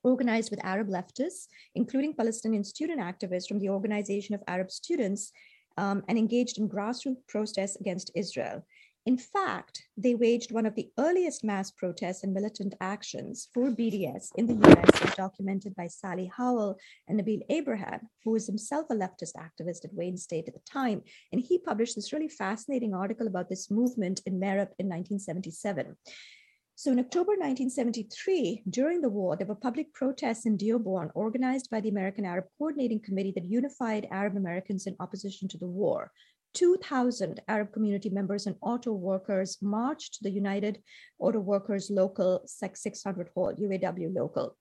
organized 0.02 0.50
with 0.50 0.62
Arab 0.62 0.90
leftists, 0.90 1.46
including 1.74 2.12
Palestinian 2.12 2.62
student 2.62 3.00
activists 3.00 3.48
from 3.48 3.58
the 3.58 3.70
Organization 3.70 4.34
of 4.34 4.42
Arab 4.48 4.70
Students, 4.70 5.32
um, 5.78 6.02
and 6.08 6.18
engaged 6.18 6.58
in 6.58 6.68
grassroots 6.68 7.26
protests 7.26 7.76
against 7.76 8.10
Israel. 8.14 8.66
In 9.06 9.16
fact, 9.16 9.84
they 9.96 10.16
waged 10.16 10.50
one 10.50 10.66
of 10.66 10.74
the 10.74 10.90
earliest 10.98 11.44
mass 11.44 11.70
protests 11.70 12.24
and 12.24 12.34
militant 12.34 12.74
actions 12.80 13.48
for 13.54 13.70
BDS 13.70 14.30
in 14.34 14.46
the 14.46 14.68
US, 14.68 15.00
as 15.00 15.14
documented 15.14 15.76
by 15.76 15.86
Sally 15.86 16.28
Howell 16.36 16.76
and 17.06 17.20
Nabil 17.20 17.42
Abraham, 17.48 18.00
who 18.24 18.32
was 18.32 18.48
himself 18.48 18.86
a 18.90 18.94
leftist 18.94 19.36
activist 19.38 19.84
at 19.84 19.94
Wayne 19.94 20.16
State 20.16 20.48
at 20.48 20.54
the 20.54 20.60
time. 20.68 21.02
And 21.30 21.40
he 21.40 21.60
published 21.60 21.94
this 21.94 22.12
really 22.12 22.28
fascinating 22.28 22.94
article 22.94 23.28
about 23.28 23.48
this 23.48 23.70
movement 23.70 24.22
in 24.26 24.40
MERIP 24.40 24.74
in 24.80 24.88
1977. 24.88 25.96
So 26.74 26.90
in 26.90 26.98
October 26.98 27.30
1973, 27.38 28.64
during 28.68 29.02
the 29.02 29.08
war, 29.08 29.36
there 29.36 29.46
were 29.46 29.54
public 29.54 29.94
protests 29.94 30.46
in 30.46 30.56
Dearborn 30.56 31.12
organized 31.14 31.70
by 31.70 31.80
the 31.80 31.90
American 31.90 32.24
Arab 32.24 32.46
Coordinating 32.58 33.00
Committee 33.00 33.32
that 33.36 33.44
unified 33.44 34.08
Arab 34.10 34.36
Americans 34.36 34.88
in 34.88 34.96
opposition 34.98 35.46
to 35.48 35.58
the 35.58 35.68
war. 35.68 36.10
2,000 36.56 37.42
Arab 37.48 37.70
community 37.70 38.08
members 38.08 38.46
and 38.46 38.56
auto 38.62 38.90
workers 38.90 39.58
marched 39.60 40.14
to 40.14 40.20
the 40.22 40.30
United 40.30 40.82
Auto 41.18 41.38
Workers 41.38 41.90
Local 41.90 42.40
600 42.46 43.28
Hall, 43.34 43.52
UAW 43.60 44.14
local. 44.14 44.56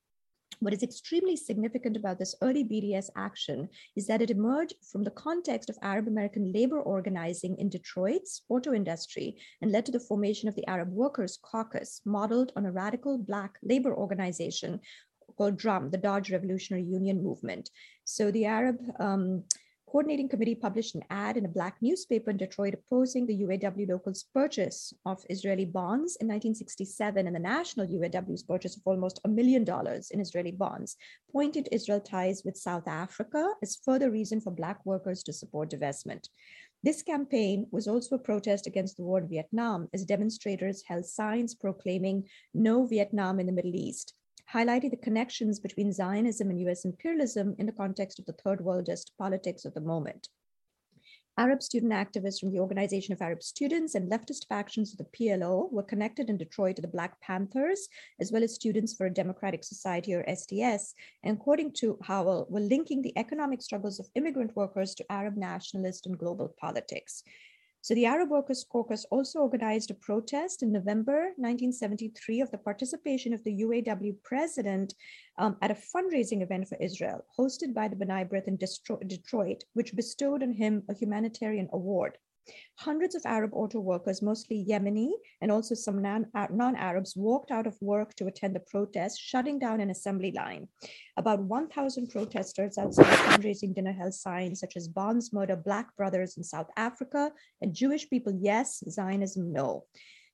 What 0.60 0.74
is 0.74 0.84
extremely 0.84 1.38
significant 1.38 1.96
about 1.96 2.20
this 2.20 2.36
early 2.42 2.66
BDS 2.66 3.10
action 3.16 3.70
is 3.96 4.08
that 4.08 4.22
it 4.22 4.30
emerged 4.30 4.74
from 4.92 5.06
the 5.06 5.12
context 5.12 5.70
of 5.70 5.78
Arab 5.82 6.10
American 6.10 6.52
labor 6.52 6.82
organizing 6.82 7.56
in 7.60 7.70
Detroit's 7.70 8.42
auto 8.50 8.74
industry 8.74 9.38
and 9.62 9.72
led 9.72 9.86
to 9.86 9.94
the 9.94 10.00
formation 10.00 10.50
of 10.50 10.56
the 10.56 10.68
Arab 10.68 10.92
Workers 10.92 11.40
Caucus, 11.42 12.02
modeled 12.06 12.52
on 12.58 12.66
a 12.66 12.74
radical 12.74 13.18
Black 13.18 13.58
labor 13.64 13.96
organization 13.96 14.82
called 15.38 15.58
DRUM, 15.58 15.92
the 15.92 15.98
Dodge 15.98 16.30
Revolutionary 16.30 16.84
Union 16.84 17.24
Movement. 17.24 17.70
So 18.04 18.32
the 18.32 18.46
Arab 18.46 18.82
um, 19.00 19.46
coordinating 19.88 20.28
committee 20.28 20.56
published 20.56 20.96
an 20.96 21.04
ad 21.10 21.38
in 21.38 21.46
a 21.46 21.50
black 21.50 21.78
newspaper 21.82 22.30
in 22.30 22.38
Detroit 22.38 22.74
opposing 22.74 23.26
the 23.26 23.44
UAW 23.44 23.88
local's 23.88 24.26
purchase 24.34 24.94
of 25.06 25.24
Israeli 25.30 25.66
bonds 25.66 26.18
in 26.18 26.28
1967 26.28 27.28
and 27.28 27.36
the 27.36 27.40
national 27.40 27.88
UAW's 27.88 28.44
purchase 28.44 28.76
of 28.76 28.82
almost 28.86 29.20
a 29.24 29.30
million 29.30 29.64
dollars 29.64 30.12
in 30.12 30.20
Israeli 30.20 30.52
bonds, 30.52 30.98
pointed 31.32 31.70
Israel 31.72 32.02
ties 32.02 32.44
with 32.44 32.58
South 32.58 32.88
Africa 32.88 33.54
as 33.62 33.80
further 33.86 34.12
reason 34.12 34.42
for 34.42 34.52
black 34.52 34.86
workers 34.86 35.24
to 35.24 35.34
support 35.34 35.70
divestment. 35.70 36.30
This 36.84 37.02
campaign 37.02 37.68
was 37.72 37.88
also 37.88 38.16
a 38.16 38.20
protest 38.20 38.68
against 38.68 38.98
the 38.98 39.04
war 39.04 39.20
in 39.20 39.28
Vietnam 39.28 39.88
as 39.94 40.06
demonstrators 40.06 40.84
held 40.88 41.06
signs 41.06 41.56
proclaiming 41.56 42.28
no 42.54 42.86
Vietnam 42.86 43.40
in 43.40 43.46
the 43.46 43.52
Middle 43.52 43.76
East 43.76 44.14
highlighting 44.56 44.90
the 44.90 45.06
connections 45.08 45.60
between 45.60 45.92
Zionism 45.92 46.50
and 46.50 46.62
US 46.62 46.86
imperialism 46.86 47.56
in 47.60 47.66
the 47.66 47.74
context 47.74 48.20
of 48.20 48.26
the 48.26 48.38
third 48.42 48.60
worldist 48.60 49.12
politics 49.18 49.66
of 49.66 49.74
the 49.74 49.82
moment. 49.82 50.30
Arab 51.38 51.62
student 51.62 51.92
activists 51.92 52.40
from 52.40 52.54
the 52.54 52.62
Organization 52.62 53.12
of 53.12 53.22
Arab 53.22 53.44
Students 53.44 53.96
and 53.96 54.10
leftist 54.10 54.48
factions 54.48 54.94
of 54.94 54.98
the 55.00 55.12
PLO 55.18 55.70
were 55.70 55.84
connected 55.84 56.30
in 56.30 56.38
Detroit 56.38 56.78
to 56.78 56.82
the 56.82 56.88
Black 56.88 57.20
Panthers, 57.20 57.90
as 58.22 58.32
well 58.32 58.42
as 58.42 58.56
Students 58.56 58.94
for 58.94 59.08
a 59.08 59.14
Democratic 59.14 59.66
Society 59.66 60.14
or 60.14 60.24
SDS, 60.24 60.94
and 61.24 61.36
according 61.36 61.74
to 61.74 62.00
Howell, 62.04 62.48
were 62.50 62.62
linking 62.62 63.02
the 63.02 63.18
economic 63.18 63.62
struggles 63.62 64.00
of 64.00 64.08
immigrant 64.16 64.56
workers 64.56 64.96
to 64.96 65.12
Arab 65.12 65.36
nationalist 65.36 66.06
and 66.06 66.18
global 66.18 66.56
politics. 66.58 67.24
So 67.86 67.94
the 67.94 68.08
Arab 68.08 68.32
Workers 68.32 68.66
Caucus 68.68 69.06
also 69.12 69.42
organized 69.42 69.92
a 69.92 69.94
protest 69.94 70.64
in 70.64 70.72
November 70.72 71.36
1973 71.38 72.42
of 72.42 72.50
the 72.50 72.58
participation 72.58 73.32
of 73.32 73.44
the 73.44 73.62
UAW 73.62 74.16
president 74.24 74.96
um, 75.38 75.56
at 75.62 75.70
a 75.70 75.76
fundraising 75.76 76.42
event 76.42 76.68
for 76.68 76.80
Israel, 76.82 77.24
hosted 77.38 77.76
by 77.76 77.88
the 77.88 77.96
B'nai 77.96 78.28
B'rith 78.28 78.48
in 78.48 78.58
Detroit, 79.08 79.66
which 79.74 79.96
bestowed 79.96 80.42
on 80.42 80.52
him 80.52 80.82
a 80.90 80.96
humanitarian 80.96 81.70
award. 81.74 82.18
Hundreds 82.80 83.16
of 83.16 83.26
Arab 83.26 83.52
auto 83.54 83.80
workers, 83.80 84.22
mostly 84.22 84.66
Yemeni 84.70 85.12
and 85.42 85.52
also 85.52 85.76
some 85.76 86.02
non 86.02 86.76
Arabs, 86.76 87.16
walked 87.16 87.52
out 87.52 87.68
of 87.68 87.82
work 87.82 88.16
to 88.16 88.28
attend 88.28 88.56
the 88.56 88.60
protest, 88.60 89.20
shutting 89.20 89.60
down 89.60 89.80
an 89.80 89.90
assembly 89.90 90.32
line. 90.32 90.68
About 91.18 91.42
1,000 91.44 92.10
protesters 92.10 92.78
outside 92.78 93.06
fundraising 93.06 93.74
dinner 93.74 93.94
held 93.94 94.14
signs 94.14 94.60
such 94.60 94.76
as 94.76 94.88
Bonds 94.88 95.32
Murder 95.34 95.56
Black 95.56 95.96
Brothers 95.96 96.38
in 96.38 96.44
South 96.44 96.70
Africa 96.78 97.32
and 97.62 97.74
Jewish 97.74 98.10
people, 98.10 98.38
yes, 98.42 98.84
Zionism, 98.90 99.52
no. 99.52 99.86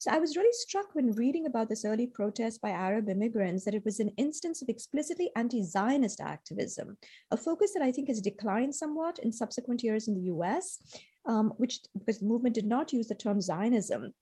So 0.01 0.09
I 0.09 0.17
was 0.17 0.35
really 0.35 0.51
struck 0.53 0.95
when 0.95 1.11
reading 1.11 1.45
about 1.45 1.69
this 1.69 1.85
early 1.85 2.07
protest 2.07 2.59
by 2.59 2.71
Arab 2.71 3.07
immigrants 3.07 3.65
that 3.65 3.75
it 3.75 3.85
was 3.85 3.99
an 3.99 4.09
instance 4.17 4.63
of 4.63 4.67
explicitly 4.67 5.29
anti 5.35 5.61
Zionist 5.61 6.19
activism, 6.19 6.97
a 7.29 7.37
focus 7.37 7.73
that 7.75 7.83
I 7.83 7.91
think 7.91 8.07
has 8.07 8.19
declined 8.19 8.73
somewhat 8.73 9.19
in 9.19 9.31
subsequent 9.31 9.83
years 9.83 10.07
in 10.07 10.15
the 10.15 10.31
US, 10.33 10.79
um, 11.25 11.53
which 11.57 11.79
because 11.97 12.19
the 12.19 12.25
movement 12.25 12.55
did 12.55 12.65
not 12.65 12.93
use 12.93 13.07
the 13.07 13.15
term 13.15 13.41
Zionism 13.41 14.13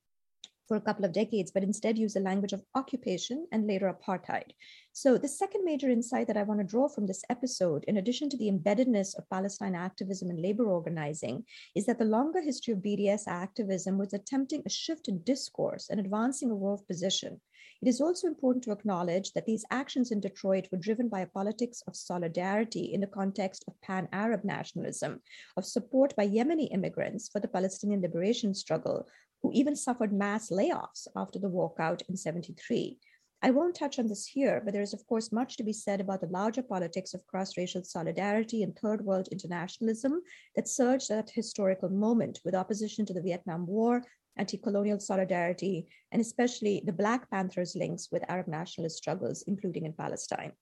for 0.70 0.78
a 0.78 0.82
couple 0.82 1.04
of 1.04 1.12
decades, 1.12 1.52
but 1.52 1.64
instead 1.64 1.98
used 1.98 2.16
the 2.16 2.20
language 2.20 2.54
of 2.54 2.64
occupation 2.76 3.48
and 3.52 3.66
later 3.66 3.92
apartheid. 3.92 4.52
So, 4.94 5.18
the 5.18 5.28
second 5.28 5.66
major 5.66 5.90
insight 5.90 6.28
that 6.28 6.38
I 6.38 6.44
want 6.44 6.60
to 6.60 6.66
draw 6.66 6.88
from 6.88 7.08
this 7.08 7.24
episode, 7.30 7.84
in 7.88 7.98
addition 7.98 8.30
to 8.30 8.38
the 8.38 8.52
embeddedness 8.52 9.18
of 9.18 9.30
Palestine 9.30 9.74
activism 9.74 10.30
and 10.30 10.40
labor 10.40 10.68
organizing, 10.68 11.44
is 11.76 11.88
that 11.88 11.98
the 11.98 12.06
longer 12.06 12.42
history 12.42 12.74
of 12.74 12.80
BDS 12.80 13.24
activism 13.28 13.98
was 13.98 14.14
attempting 14.14 14.62
a 14.66 14.70
shift 14.70 15.08
in 15.08 15.24
discourse 15.24 15.90
and 15.90 16.00
advancing 16.00 16.52
a 16.52 16.56
world 16.56 16.86
position. 16.88 17.42
It 17.82 17.88
is 17.88 18.02
also 18.02 18.28
important 18.28 18.66
to 18.66 18.74
acknowledge 18.74 19.32
that 19.32 19.46
these 19.46 19.64
actions 19.72 20.12
in 20.12 20.20
Detroit 20.20 20.68
were 20.70 20.78
driven 20.78 21.08
by 21.08 21.22
a 21.22 21.28
politics 21.28 21.82
of 21.88 21.96
solidarity 21.96 22.94
in 22.94 23.00
the 23.00 23.08
context 23.08 23.64
of 23.70 23.80
pan 23.82 24.10
Arab 24.12 24.44
nationalism, 24.44 25.22
of 25.56 25.66
support 25.66 26.14
by 26.18 26.28
Yemeni 26.28 26.74
immigrants 26.74 27.30
for 27.30 27.40
the 27.40 27.48
Palestinian 27.48 28.02
liberation 28.02 28.54
struggle, 28.54 29.08
who 29.42 29.54
even 29.54 29.78
suffered 29.78 30.12
mass 30.12 30.50
layoffs 30.50 31.08
after 31.16 31.40
the 31.40 31.50
walkout 31.50 32.02
in 32.10 32.18
73. 32.18 33.00
I 33.42 33.52
won't 33.52 33.76
touch 33.76 33.98
on 33.98 34.08
this 34.08 34.28
here, 34.28 34.62
but 34.64 34.74
there 34.74 34.82
is, 34.82 34.94
of 34.94 35.08
course, 35.08 35.32
much 35.32 35.56
to 35.56 35.64
be 35.64 35.72
said 35.72 36.02
about 36.02 36.20
the 36.20 36.28
larger 36.28 36.62
politics 36.62 37.14
of 37.14 37.26
cross 37.26 37.56
racial 37.56 37.86
solidarity 37.86 38.64
and 38.64 38.76
third 38.76 39.06
world 39.06 39.30
internationalism 39.30 40.22
that 40.58 40.68
surged 40.68 41.10
at 41.10 41.28
that 41.28 41.34
historical 41.34 41.88
moment 41.88 42.42
with 42.44 42.54
opposition 42.54 43.06
to 43.06 43.14
the 43.14 43.22
Vietnam 43.22 43.66
War, 43.66 44.04
anti 44.40 44.58
colonial 44.58 45.00
solidarity, 45.00 45.88
and 46.12 46.22
especially 46.22 46.82
the 46.86 46.94
Black 46.94 47.30
Panthers' 47.30 47.76
links 47.76 48.10
with 48.12 48.30
Arab 48.30 48.48
nationalist 48.48 48.98
struggles, 48.98 49.44
including 49.48 49.86
in 49.86 49.94
Palestine. 49.94 50.54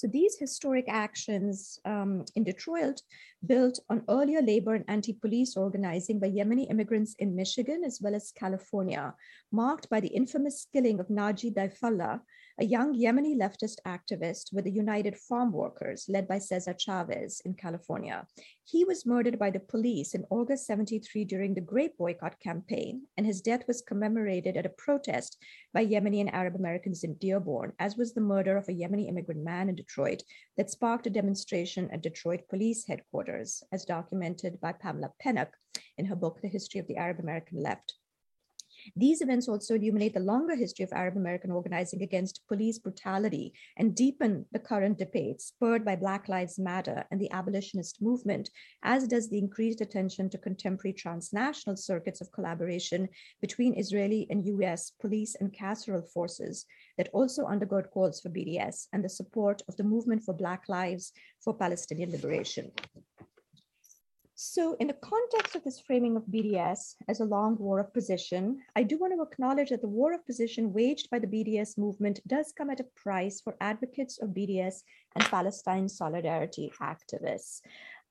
So 0.00 0.06
these 0.06 0.38
historic 0.38 0.86
actions 0.88 1.78
um, 1.84 2.24
in 2.34 2.42
Detroit 2.42 3.02
built 3.46 3.78
on 3.90 4.02
earlier 4.08 4.40
labor 4.40 4.74
and 4.74 4.84
anti-police 4.88 5.58
organizing 5.58 6.18
by 6.18 6.30
Yemeni 6.30 6.70
immigrants 6.70 7.14
in 7.18 7.36
Michigan 7.36 7.82
as 7.84 8.00
well 8.00 8.14
as 8.14 8.32
California, 8.32 9.14
marked 9.52 9.90
by 9.90 10.00
the 10.00 10.08
infamous 10.08 10.66
killing 10.72 11.00
of 11.00 11.08
Naji 11.08 11.54
Daifallah, 11.54 12.22
a 12.60 12.64
young 12.66 12.94
Yemeni 12.94 13.34
leftist 13.34 13.78
activist 13.86 14.52
with 14.52 14.64
the 14.64 14.70
United 14.70 15.16
Farm 15.16 15.50
Workers 15.50 16.04
led 16.10 16.28
by 16.28 16.38
Cesar 16.38 16.74
Chavez 16.74 17.40
in 17.46 17.54
California. 17.54 18.26
He 18.66 18.84
was 18.84 19.06
murdered 19.06 19.38
by 19.38 19.48
the 19.48 19.60
police 19.60 20.12
in 20.12 20.26
August 20.28 20.66
73 20.66 21.24
during 21.24 21.54
the 21.54 21.62
Grape 21.62 21.96
Boycott 21.96 22.38
campaign, 22.38 23.06
and 23.16 23.24
his 23.24 23.40
death 23.40 23.66
was 23.66 23.80
commemorated 23.80 24.58
at 24.58 24.66
a 24.66 24.76
protest 24.76 25.38
by 25.72 25.86
Yemeni 25.86 26.20
and 26.20 26.34
Arab 26.34 26.54
Americans 26.54 27.02
in 27.02 27.14
Dearborn, 27.14 27.72
as 27.78 27.96
was 27.96 28.12
the 28.12 28.20
murder 28.20 28.58
of 28.58 28.68
a 28.68 28.72
Yemeni 28.74 29.08
immigrant 29.08 29.42
man 29.42 29.70
in 29.70 29.74
Detroit 29.74 30.22
that 30.58 30.68
sparked 30.68 31.06
a 31.06 31.10
demonstration 31.10 31.90
at 31.90 32.02
Detroit 32.02 32.42
police 32.50 32.86
headquarters, 32.86 33.62
as 33.72 33.86
documented 33.86 34.60
by 34.60 34.74
Pamela 34.74 35.10
Pennock 35.24 35.52
in 35.96 36.04
her 36.04 36.16
book, 36.16 36.40
The 36.42 36.48
History 36.48 36.78
of 36.78 36.86
the 36.88 36.98
Arab 36.98 37.20
American 37.20 37.62
Left. 37.62 37.94
These 38.96 39.20
events 39.20 39.48
also 39.48 39.74
illuminate 39.74 40.14
the 40.14 40.20
longer 40.20 40.54
history 40.54 40.84
of 40.84 40.92
Arab 40.92 41.16
American 41.16 41.50
organizing 41.50 42.02
against 42.02 42.46
police 42.48 42.78
brutality 42.78 43.52
and 43.76 43.94
deepen 43.94 44.46
the 44.52 44.58
current 44.58 44.98
debates 44.98 45.46
spurred 45.46 45.84
by 45.84 45.96
Black 45.96 46.28
Lives 46.28 46.58
Matter 46.58 47.04
and 47.10 47.20
the 47.20 47.30
abolitionist 47.30 48.00
movement, 48.02 48.50
as 48.82 49.06
does 49.06 49.28
the 49.28 49.38
increased 49.38 49.80
attention 49.80 50.30
to 50.30 50.38
contemporary 50.38 50.92
transnational 50.92 51.76
circuits 51.76 52.20
of 52.20 52.32
collaboration 52.32 53.08
between 53.40 53.78
Israeli 53.78 54.26
and 54.30 54.46
US 54.46 54.92
police 55.00 55.34
and 55.40 55.52
carceral 55.52 56.06
forces 56.12 56.66
that 56.96 57.08
also 57.12 57.46
undergird 57.46 57.90
calls 57.90 58.20
for 58.20 58.28
BDS 58.28 58.86
and 58.92 59.04
the 59.04 59.08
support 59.08 59.62
of 59.68 59.76
the 59.76 59.84
movement 59.84 60.22
for 60.22 60.34
Black 60.34 60.68
lives 60.68 61.12
for 61.40 61.54
Palestinian 61.54 62.10
liberation. 62.10 62.70
So, 64.42 64.74
in 64.80 64.86
the 64.86 64.94
context 64.94 65.54
of 65.54 65.64
this 65.64 65.80
framing 65.80 66.16
of 66.16 66.24
BDS 66.24 66.96
as 67.08 67.20
a 67.20 67.26
long 67.26 67.58
war 67.58 67.78
of 67.78 67.92
position, 67.92 68.62
I 68.74 68.82
do 68.84 68.96
want 68.96 69.12
to 69.12 69.20
acknowledge 69.20 69.68
that 69.68 69.82
the 69.82 69.86
war 69.86 70.14
of 70.14 70.24
position 70.24 70.72
waged 70.72 71.10
by 71.10 71.18
the 71.18 71.26
BDS 71.26 71.76
movement 71.76 72.20
does 72.26 72.50
come 72.50 72.70
at 72.70 72.80
a 72.80 72.84
price 72.84 73.42
for 73.42 73.54
advocates 73.60 74.16
of 74.16 74.30
BDS 74.30 74.76
and 75.14 75.24
Palestine 75.26 75.90
solidarity 75.90 76.72
activists 76.80 77.60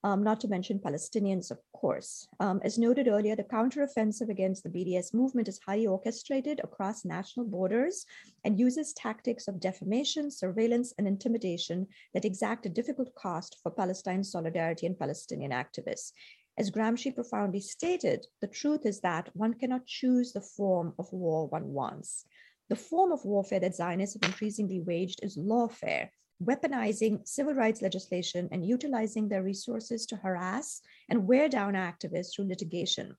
um, 0.03 0.23
not 0.23 0.39
to 0.41 0.47
mention 0.47 0.79
Palestinians, 0.79 1.51
of 1.51 1.59
course. 1.73 2.27
Um, 2.39 2.61
as 2.63 2.77
noted 2.77 3.07
earlier, 3.07 3.35
the 3.35 3.43
counteroffensive 3.43 4.29
against 4.29 4.63
the 4.63 4.69
BDS 4.69 5.13
movement 5.13 5.47
is 5.47 5.59
highly 5.65 5.87
orchestrated 5.87 6.61
across 6.63 7.03
national 7.03 7.47
borders 7.47 8.05
and 8.45 8.59
uses 8.59 8.93
tactics 8.93 9.47
of 9.47 9.59
defamation, 9.59 10.31
surveillance, 10.31 10.93
and 10.97 11.07
intimidation 11.07 11.87
that 12.13 12.25
exact 12.25 12.65
a 12.65 12.69
difficult 12.69 13.13
cost 13.15 13.57
for 13.61 13.71
Palestine 13.71 14.23
solidarity 14.23 14.85
and 14.85 14.97
Palestinian 14.97 15.51
activists. 15.51 16.13
As 16.57 16.71
Gramsci 16.71 17.13
profoundly 17.13 17.61
stated, 17.61 18.25
the 18.41 18.47
truth 18.47 18.85
is 18.85 18.99
that 19.01 19.29
one 19.33 19.53
cannot 19.53 19.85
choose 19.85 20.33
the 20.33 20.41
form 20.41 20.93
of 20.99 21.11
war 21.11 21.47
one 21.47 21.73
wants. 21.73 22.25
The 22.69 22.75
form 22.75 23.11
of 23.11 23.25
warfare 23.25 23.61
that 23.61 23.75
Zionists 23.75 24.15
have 24.15 24.29
increasingly 24.29 24.79
waged 24.79 25.19
is 25.23 25.37
lawfare, 25.37 26.09
weaponizing 26.43 27.27
civil 27.27 27.53
rights 27.53 27.81
legislation 27.81 28.47
and 28.51 28.65
utilizing 28.65 29.27
their 29.27 29.43
resources 29.43 30.05
to 30.05 30.15
harass 30.15 30.81
and 31.09 31.27
wear 31.27 31.49
down 31.49 31.73
activists 31.73 32.33
through 32.35 32.47
litigation. 32.47 33.15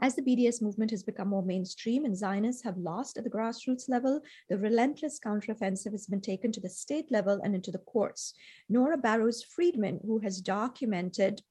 As 0.00 0.14
the 0.14 0.22
BDS 0.22 0.60
movement 0.60 0.90
has 0.90 1.02
become 1.02 1.28
more 1.28 1.42
mainstream 1.42 2.04
and 2.04 2.16
Zionists 2.16 2.62
have 2.62 2.76
lost 2.76 3.16
at 3.16 3.24
the 3.24 3.30
grassroots 3.30 3.88
level, 3.88 4.20
the 4.48 4.58
relentless 4.58 5.20
counteroffensive 5.20 5.92
has 5.92 6.06
been 6.06 6.20
taken 6.20 6.52
to 6.52 6.60
the 6.60 6.68
state 6.68 7.10
level 7.10 7.40
and 7.42 7.54
into 7.54 7.70
the 7.70 7.78
courts. 7.78 8.34
Nora 8.68 8.96
Barrows 8.96 9.42
Friedman, 9.42 10.00
who 10.04 10.18
has 10.18 10.40
documented 10.40 11.42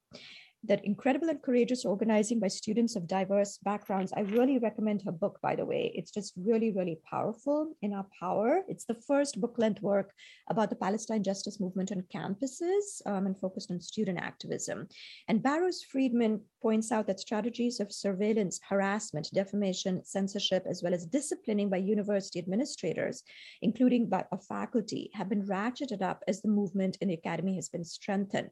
that 0.64 0.84
incredible 0.84 1.28
and 1.28 1.40
courageous 1.40 1.84
organizing 1.84 2.40
by 2.40 2.48
students 2.48 2.96
of 2.96 3.06
diverse 3.06 3.58
backgrounds. 3.58 4.12
I 4.16 4.20
really 4.20 4.58
recommend 4.58 5.02
her 5.02 5.12
book, 5.12 5.38
by 5.40 5.54
the 5.54 5.64
way. 5.64 5.92
It's 5.94 6.10
just 6.10 6.32
really, 6.36 6.72
really 6.72 6.98
powerful 7.08 7.74
in 7.80 7.94
our 7.94 8.06
power. 8.18 8.62
It's 8.68 8.84
the 8.84 9.00
first 9.06 9.40
book 9.40 9.54
length 9.58 9.82
work 9.82 10.12
about 10.50 10.70
the 10.70 10.76
Palestine 10.76 11.22
justice 11.22 11.60
movement 11.60 11.92
on 11.92 12.02
campuses 12.14 13.00
um, 13.06 13.26
and 13.26 13.38
focused 13.38 13.70
on 13.70 13.80
student 13.80 14.18
activism. 14.18 14.88
And 15.28 15.42
Barrows 15.42 15.82
Friedman 15.82 16.40
points 16.60 16.90
out 16.90 17.06
that 17.06 17.20
strategies 17.20 17.78
of 17.78 17.92
surveillance, 17.92 18.60
harassment, 18.68 19.30
defamation, 19.32 20.04
censorship, 20.04 20.64
as 20.68 20.82
well 20.82 20.94
as 20.94 21.06
disciplining 21.06 21.70
by 21.70 21.76
university 21.76 22.38
administrators, 22.40 23.22
including 23.62 24.08
by 24.08 24.24
a 24.32 24.38
faculty, 24.38 25.10
have 25.14 25.28
been 25.28 25.46
ratcheted 25.46 26.02
up 26.02 26.24
as 26.26 26.42
the 26.42 26.48
movement 26.48 26.98
in 27.00 27.08
the 27.08 27.14
academy 27.14 27.54
has 27.54 27.68
been 27.68 27.84
strengthened. 27.84 28.50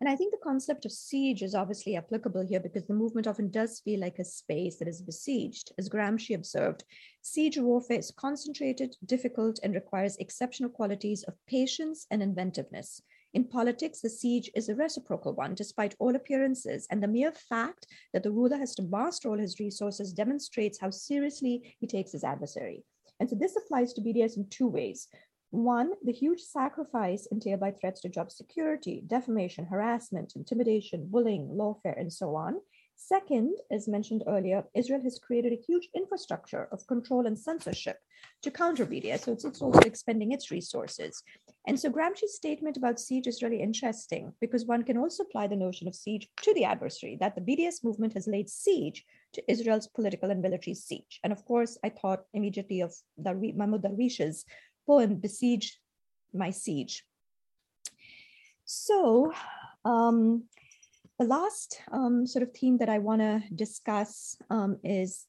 And 0.00 0.08
I 0.08 0.14
think 0.14 0.30
the 0.30 0.38
concept 0.44 0.84
of 0.84 0.92
siege 0.92 1.42
is 1.42 1.56
obviously 1.56 1.96
applicable 1.96 2.46
here 2.46 2.60
because 2.60 2.86
the 2.86 2.94
movement 2.94 3.26
often 3.26 3.50
does 3.50 3.80
feel 3.80 3.98
like 3.98 4.20
a 4.20 4.24
space 4.24 4.76
that 4.76 4.86
is 4.86 5.02
besieged. 5.02 5.72
As 5.76 5.88
Gramsci 5.88 6.36
observed, 6.36 6.84
siege 7.20 7.58
warfare 7.58 7.98
is 7.98 8.12
concentrated, 8.12 8.94
difficult, 9.06 9.58
and 9.64 9.74
requires 9.74 10.16
exceptional 10.18 10.70
qualities 10.70 11.24
of 11.24 11.34
patience 11.48 12.06
and 12.12 12.22
inventiveness. 12.22 13.02
In 13.34 13.44
politics, 13.44 14.00
the 14.00 14.08
siege 14.08 14.50
is 14.54 14.68
a 14.68 14.74
reciprocal 14.74 15.34
one, 15.34 15.54
despite 15.54 15.96
all 15.98 16.14
appearances, 16.14 16.86
and 16.90 17.02
the 17.02 17.08
mere 17.08 17.32
fact 17.32 17.86
that 18.12 18.22
the 18.22 18.30
ruler 18.30 18.56
has 18.56 18.76
to 18.76 18.82
master 18.82 19.28
all 19.28 19.38
his 19.38 19.58
resources 19.58 20.12
demonstrates 20.12 20.78
how 20.80 20.90
seriously 20.90 21.76
he 21.80 21.88
takes 21.88 22.12
his 22.12 22.24
adversary. 22.24 22.84
And 23.20 23.28
so 23.28 23.34
this 23.34 23.56
applies 23.56 23.92
to 23.94 24.00
BDS 24.00 24.36
in 24.36 24.48
two 24.48 24.68
ways. 24.68 25.08
One, 25.50 25.92
the 26.04 26.12
huge 26.12 26.40
sacrifice 26.40 27.26
entailed 27.32 27.60
by 27.60 27.70
threats 27.70 28.02
to 28.02 28.10
job 28.10 28.30
security, 28.30 29.02
defamation, 29.06 29.64
harassment, 29.64 30.34
intimidation, 30.36 31.08
bullying, 31.08 31.48
lawfare, 31.48 31.98
and 31.98 32.12
so 32.12 32.36
on. 32.36 32.56
Second, 32.96 33.56
as 33.70 33.88
mentioned 33.88 34.24
earlier, 34.26 34.64
Israel 34.74 35.00
has 35.02 35.20
created 35.20 35.52
a 35.52 35.62
huge 35.66 35.88
infrastructure 35.94 36.68
of 36.72 36.86
control 36.86 37.26
and 37.26 37.38
censorship 37.38 37.96
to 38.42 38.50
counter 38.50 38.84
media, 38.84 39.16
so 39.16 39.32
it's, 39.32 39.44
it's 39.44 39.62
also 39.62 39.78
expending 39.80 40.32
its 40.32 40.50
resources. 40.50 41.22
And 41.68 41.78
so 41.78 41.90
Gramsci's 41.90 42.34
statement 42.34 42.76
about 42.76 42.98
siege 42.98 43.26
is 43.26 43.42
really 43.42 43.62
interesting 43.62 44.32
because 44.40 44.66
one 44.66 44.82
can 44.82 44.96
also 44.98 45.22
apply 45.22 45.46
the 45.46 45.56
notion 45.56 45.86
of 45.86 45.94
siege 45.94 46.28
to 46.42 46.52
the 46.54 46.64
adversary, 46.64 47.16
that 47.20 47.36
the 47.36 47.40
BDS 47.40 47.84
movement 47.84 48.14
has 48.14 48.26
laid 48.26 48.50
siege 48.50 49.04
to 49.34 49.50
Israel's 49.50 49.86
political 49.86 50.30
and 50.30 50.42
military 50.42 50.74
siege. 50.74 51.20
And 51.22 51.32
of 51.32 51.44
course, 51.44 51.78
I 51.84 51.90
thought 51.90 52.24
immediately 52.34 52.80
of 52.80 52.94
Darwi- 53.20 53.54
Mahmoud 53.54 53.82
Darwish's 53.82 54.44
poem 54.88 55.20
Besiege 55.20 55.68
My 56.32 56.50
Siege. 56.50 57.04
So, 58.64 59.32
um, 59.84 60.48
The 61.18 61.26
last 61.38 61.82
um, 61.90 62.26
sort 62.26 62.44
of 62.44 62.52
theme 62.52 62.78
that 62.78 62.88
I 62.88 63.00
want 63.00 63.20
to 63.22 63.42
discuss 63.64 64.36
um, 64.50 64.78
is 64.84 65.26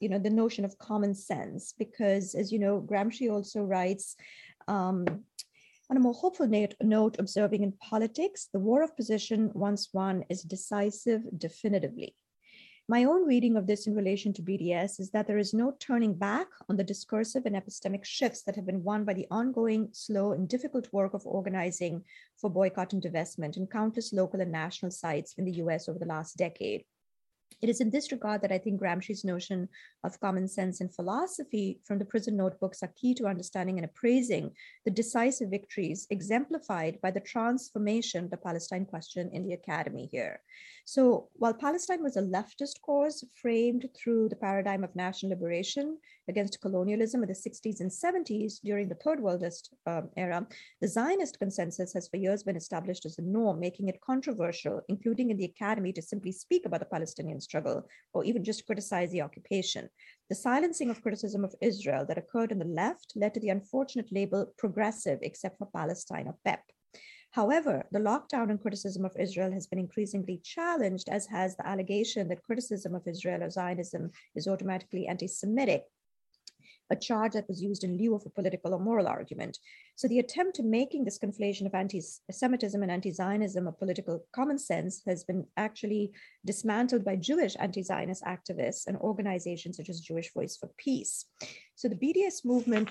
you 0.00 0.08
know 0.08 0.18
the 0.18 0.30
notion 0.42 0.64
of 0.64 0.78
common 0.78 1.14
sense 1.14 1.74
because 1.78 2.34
as 2.34 2.50
you 2.52 2.58
know 2.58 2.80
gramsci 2.80 3.30
also 3.30 3.60
writes 3.62 4.16
um, 4.66 5.04
on 5.90 5.96
a 5.96 6.00
more 6.00 6.14
hopeful 6.14 6.48
note, 6.82 7.16
observing 7.18 7.62
in 7.64 7.72
politics, 7.72 8.48
the 8.52 8.60
war 8.60 8.82
of 8.82 8.96
position 8.96 9.50
once 9.54 9.90
won 9.92 10.24
is 10.30 10.42
decisive 10.42 11.22
definitively. 11.36 12.14
My 12.90 13.04
own 13.04 13.24
reading 13.24 13.56
of 13.56 13.68
this 13.68 13.86
in 13.86 13.94
relation 13.94 14.32
to 14.32 14.42
BDS 14.42 14.98
is 14.98 15.12
that 15.12 15.28
there 15.28 15.38
is 15.38 15.54
no 15.54 15.76
turning 15.78 16.12
back 16.12 16.48
on 16.68 16.76
the 16.76 16.82
discursive 16.82 17.46
and 17.46 17.54
epistemic 17.54 18.04
shifts 18.04 18.42
that 18.42 18.56
have 18.56 18.66
been 18.66 18.82
won 18.82 19.04
by 19.04 19.14
the 19.14 19.28
ongoing, 19.30 19.90
slow, 19.92 20.32
and 20.32 20.48
difficult 20.48 20.92
work 20.92 21.14
of 21.14 21.24
organizing 21.24 22.02
for 22.36 22.50
boycott 22.50 22.92
and 22.92 23.00
divestment 23.00 23.56
in 23.56 23.68
countless 23.68 24.12
local 24.12 24.40
and 24.40 24.50
national 24.50 24.90
sites 24.90 25.34
in 25.38 25.44
the 25.44 25.62
US 25.62 25.88
over 25.88 26.00
the 26.00 26.04
last 26.04 26.36
decade. 26.36 26.84
It 27.62 27.68
is 27.68 27.80
in 27.80 27.90
this 27.90 28.10
regard 28.10 28.42
that 28.42 28.52
I 28.52 28.58
think 28.58 28.80
Gramsci's 28.80 29.24
notion 29.24 29.68
of 30.02 30.18
common 30.20 30.48
sense 30.48 30.80
and 30.80 30.94
philosophy 30.94 31.80
from 31.84 31.98
the 31.98 32.04
prison 32.04 32.36
notebooks 32.36 32.82
are 32.82 32.92
key 32.96 33.14
to 33.14 33.26
understanding 33.26 33.78
and 33.78 33.84
appraising 33.84 34.52
the 34.84 34.90
decisive 34.90 35.50
victories 35.50 36.06
exemplified 36.10 36.98
by 37.02 37.10
the 37.10 37.20
transformation 37.20 38.24
of 38.24 38.30
the 38.30 38.36
Palestine 38.36 38.86
question 38.86 39.30
in 39.32 39.46
the 39.46 39.52
academy 39.52 40.08
here. 40.10 40.40
So 40.84 41.28
while 41.34 41.54
Palestine 41.54 42.02
was 42.02 42.16
a 42.16 42.22
leftist 42.22 42.80
cause 42.82 43.24
framed 43.40 43.88
through 43.94 44.28
the 44.28 44.36
paradigm 44.36 44.82
of 44.82 44.96
national 44.96 45.30
liberation 45.30 45.98
against 46.28 46.60
colonialism 46.60 47.22
in 47.22 47.28
the 47.28 47.34
60s 47.34 47.80
and 47.80 47.90
70s 47.90 48.60
during 48.64 48.88
the 48.88 48.94
Third 48.94 49.20
Worldist 49.20 49.70
um, 49.86 50.08
era, 50.16 50.46
the 50.80 50.88
Zionist 50.88 51.38
consensus 51.38 51.92
has 51.92 52.08
for 52.08 52.16
years 52.16 52.42
been 52.42 52.56
established 52.56 53.04
as 53.06 53.18
a 53.18 53.22
norm, 53.22 53.60
making 53.60 53.88
it 53.88 54.00
controversial, 54.00 54.80
including 54.88 55.30
in 55.30 55.36
the 55.36 55.44
academy, 55.44 55.92
to 55.92 56.02
simply 56.02 56.32
speak 56.32 56.66
about 56.66 56.80
the 56.80 56.86
Palestinian 56.86 57.39
struggle 57.40 57.86
or 58.12 58.24
even 58.24 58.44
just 58.44 58.66
criticize 58.66 59.10
the 59.10 59.22
occupation. 59.22 59.88
The 60.28 60.34
silencing 60.34 60.90
of 60.90 61.02
criticism 61.02 61.44
of 61.44 61.54
Israel 61.60 62.04
that 62.06 62.18
occurred 62.18 62.52
on 62.52 62.58
the 62.58 62.64
left 62.64 63.12
led 63.16 63.34
to 63.34 63.40
the 63.40 63.48
unfortunate 63.48 64.12
label 64.12 64.52
progressive, 64.58 65.18
except 65.22 65.58
for 65.58 65.68
Palestine 65.74 66.28
or 66.28 66.36
PEP. 66.44 66.62
However, 67.32 67.86
the 67.92 68.00
lockdown 68.00 68.50
and 68.50 68.60
criticism 68.60 69.04
of 69.04 69.16
Israel 69.18 69.52
has 69.52 69.66
been 69.66 69.78
increasingly 69.78 70.40
challenged, 70.42 71.08
as 71.08 71.26
has 71.26 71.56
the 71.56 71.66
allegation 71.66 72.26
that 72.28 72.42
criticism 72.42 72.94
of 72.94 73.06
Israel 73.06 73.44
or 73.44 73.50
Zionism 73.50 74.10
is 74.34 74.48
automatically 74.48 75.06
anti 75.06 75.28
Semitic 75.28 75.84
a 76.90 76.96
charge 76.96 77.32
that 77.32 77.48
was 77.48 77.62
used 77.62 77.84
in 77.84 77.96
lieu 77.96 78.14
of 78.14 78.22
a 78.26 78.30
political 78.30 78.74
or 78.74 78.80
moral 78.80 79.06
argument. 79.06 79.58
So 79.96 80.08
the 80.08 80.18
attempt 80.18 80.56
to 80.56 80.62
making 80.62 81.04
this 81.04 81.18
conflation 81.18 81.66
of 81.66 81.74
anti-Semitism 81.74 82.82
and 82.82 82.90
anti-Zionism 82.90 83.66
a 83.66 83.72
political 83.72 84.24
common 84.34 84.58
sense 84.58 85.02
has 85.06 85.24
been 85.24 85.46
actually 85.56 86.12
dismantled 86.44 87.04
by 87.04 87.16
Jewish 87.16 87.56
anti-Zionist 87.58 88.24
activists 88.24 88.86
and 88.86 88.96
organizations 88.98 89.76
such 89.76 89.88
as 89.88 90.00
Jewish 90.00 90.32
Voice 90.32 90.56
for 90.56 90.70
Peace. 90.76 91.26
So 91.76 91.88
the 91.88 91.96
BDS 91.96 92.44
movement 92.44 92.90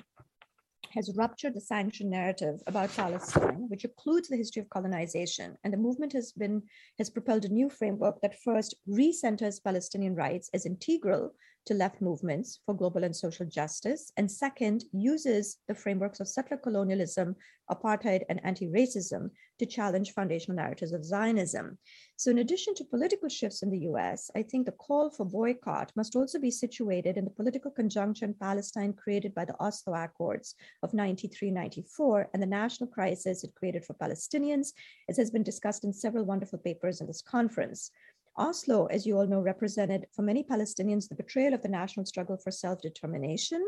has 0.92 1.16
ruptured 1.16 1.54
the 1.54 1.62
sanction 1.62 2.10
narrative 2.10 2.62
about 2.68 2.96
Palestine, 2.96 3.66
which 3.70 3.86
includes 3.86 4.28
the 4.28 4.38
history 4.38 4.62
of 4.62 4.70
colonization. 4.70 5.56
And 5.64 5.72
the 5.72 5.78
movement 5.78 6.14
has 6.14 6.32
been 6.32 6.64
has 6.98 7.10
propelled 7.10 7.46
a 7.46 7.50
new 7.50 7.70
framework 7.70 8.20
that 8.22 8.40
first 8.42 8.76
recenters 8.90 9.64
Palestinian 9.64 10.16
rights 10.16 10.50
as 10.54 10.66
integral 10.66 11.34
to 11.70 11.76
left 11.76 12.02
movements 12.02 12.60
for 12.66 12.74
global 12.74 13.04
and 13.04 13.16
social 13.16 13.46
justice, 13.46 14.12
and 14.18 14.30
second, 14.30 14.86
uses 14.92 15.58
the 15.68 15.76
frameworks 15.76 16.20
of 16.20 16.28
settler 16.28 16.58
colonialism, 16.58 17.36
apartheid, 17.70 18.24
and 18.28 18.42
anti 18.44 18.68
racism 18.68 19.30
to 19.60 19.68
challenge 19.68 20.14
foundational 20.14 20.56
narratives 20.56 20.94
of 20.94 21.06
Zionism. 21.06 21.78
So, 22.18 22.32
in 22.32 22.40
addition 22.40 22.74
to 22.74 22.84
political 22.84 23.30
shifts 23.30 23.62
in 23.62 23.70
the 23.70 23.86
US, 23.92 24.32
I 24.36 24.42
think 24.42 24.66
the 24.66 24.72
call 24.72 25.12
for 25.12 25.26
boycott 25.26 25.92
must 25.96 26.16
also 26.16 26.40
be 26.40 26.50
situated 26.50 27.18
in 27.18 27.26
the 27.26 27.38
political 27.40 27.70
conjunction 27.70 28.34
Palestine 28.42 28.94
created 28.94 29.36
by 29.36 29.46
the 29.46 29.56
Oslo 29.60 29.94
Accords 29.94 30.56
of 30.82 30.96
93 30.96 31.52
94 31.52 32.30
and 32.34 32.42
the 32.42 32.48
national 32.48 32.90
crisis 32.90 33.44
it 33.44 33.54
created 33.54 33.86
for 33.86 33.94
Palestinians, 33.94 34.70
as 35.08 35.18
has 35.18 35.30
been 35.30 35.44
discussed 35.44 35.84
in 35.84 35.94
several 35.94 36.26
wonderful 36.26 36.58
papers 36.58 37.00
in 37.00 37.06
this 37.06 37.22
conference. 37.22 37.92
Oslo, 38.38 38.86
as 38.88 39.06
you 39.06 39.18
all 39.18 39.28
know, 39.28 39.42
represented 39.42 40.08
for 40.16 40.22
many 40.22 40.44
Palestinians 40.44 41.10
the 41.10 41.16
betrayal 41.16 41.54
of 41.54 41.62
the 41.62 41.68
national 41.70 42.06
struggle 42.06 42.38
for 42.38 42.52
self 42.52 42.82
determination. 42.82 43.64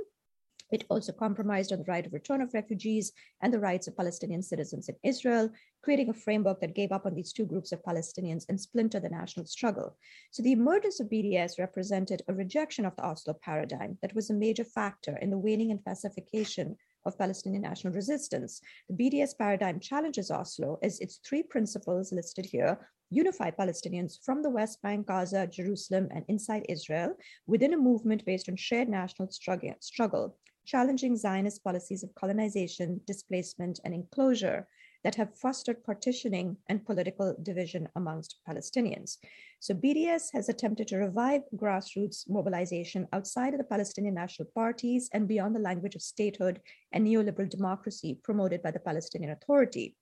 It 0.72 0.86
also 0.90 1.12
compromised 1.12 1.74
on 1.74 1.80
the 1.80 1.86
right 1.86 2.06
of 2.06 2.14
return 2.14 2.42
of 2.42 2.54
refugees 2.54 3.12
and 3.42 3.54
the 3.54 3.60
rights 3.60 3.88
of 3.88 3.98
Palestinian 3.98 4.42
citizens 4.42 4.88
in 4.88 4.96
Israel, 5.04 5.50
creating 5.82 6.10
a 6.10 6.14
framework 6.14 6.62
that 6.62 6.76
gave 6.76 6.94
up 6.94 7.06
on 7.06 7.14
these 7.14 7.34
two 7.34 7.46
groups 7.46 7.74
of 7.74 7.84
Palestinians 7.84 8.46
and 8.48 8.60
splintered 8.60 9.04
the 9.04 9.10
national 9.10 9.46
struggle. 9.46 9.98
So 10.32 10.42
the 10.42 10.54
emergence 10.54 11.02
of 11.02 11.10
BDS 11.10 11.60
represented 11.60 12.22
a 12.28 12.34
rejection 12.34 12.86
of 12.86 12.96
the 12.96 13.04
Oslo 13.06 13.34
paradigm 13.34 13.98
that 14.02 14.16
was 14.16 14.30
a 14.30 14.34
major 14.34 14.64
factor 14.64 15.18
in 15.18 15.30
the 15.30 15.38
waning 15.38 15.72
and 15.72 15.84
pacification 15.84 16.78
of 17.06 17.18
Palestinian 17.18 17.64
national 17.64 17.94
resistance. 17.94 18.62
The 18.88 18.96
BDS 18.96 19.38
paradigm 19.38 19.80
challenges 19.80 20.32
Oslo 20.32 20.80
as 20.82 21.00
its 21.00 21.20
three 21.26 21.44
principles 21.44 22.14
listed 22.14 22.46
here 22.46 22.80
unify 23.12 23.52
Palestinians 23.52 24.18
from 24.24 24.42
the 24.42 24.50
West 24.50 24.82
Bank, 24.82 25.06
Gaza, 25.06 25.46
Jerusalem, 25.46 26.08
and 26.12 26.24
inside 26.30 26.66
Israel 26.70 27.14
within 27.46 27.74
a 27.74 27.78
movement 27.78 28.26
based 28.26 28.50
on 28.50 28.56
shared 28.56 28.90
national 28.90 29.30
struggle, 29.30 30.38
challenging 30.66 31.18
Zionist 31.18 31.64
policies 31.64 32.04
of 32.04 32.16
colonization, 32.16 33.02
displacement, 33.06 33.82
and 33.84 33.94
enclosure 33.94 34.66
that 35.04 35.16
have 35.16 35.38
fostered 35.38 35.84
partitioning 35.84 36.56
and 36.70 36.86
political 36.86 37.36
division 37.42 37.90
amongst 37.96 38.38
Palestinians. 38.48 39.18
So 39.60 39.74
BDS 39.74 40.32
has 40.34 40.48
attempted 40.48 40.88
to 40.90 40.98
revive 40.98 41.42
grassroots 41.56 42.30
mobilization 42.30 43.08
outside 43.12 43.54
of 43.54 43.58
the 43.58 43.66
Palestinian 43.66 44.14
national 44.14 44.50
parties 44.56 45.10
and 45.14 45.28
beyond 45.28 45.56
the 45.56 45.60
language 45.60 45.96
of 45.96 46.02
statehood 46.02 46.62
and 46.92 47.06
neoliberal 47.06 47.50
democracy 47.50 48.20
promoted 48.24 48.62
by 48.62 48.72
the 48.72 48.80
Palestinian 48.80 49.32
Authority. 49.32 49.98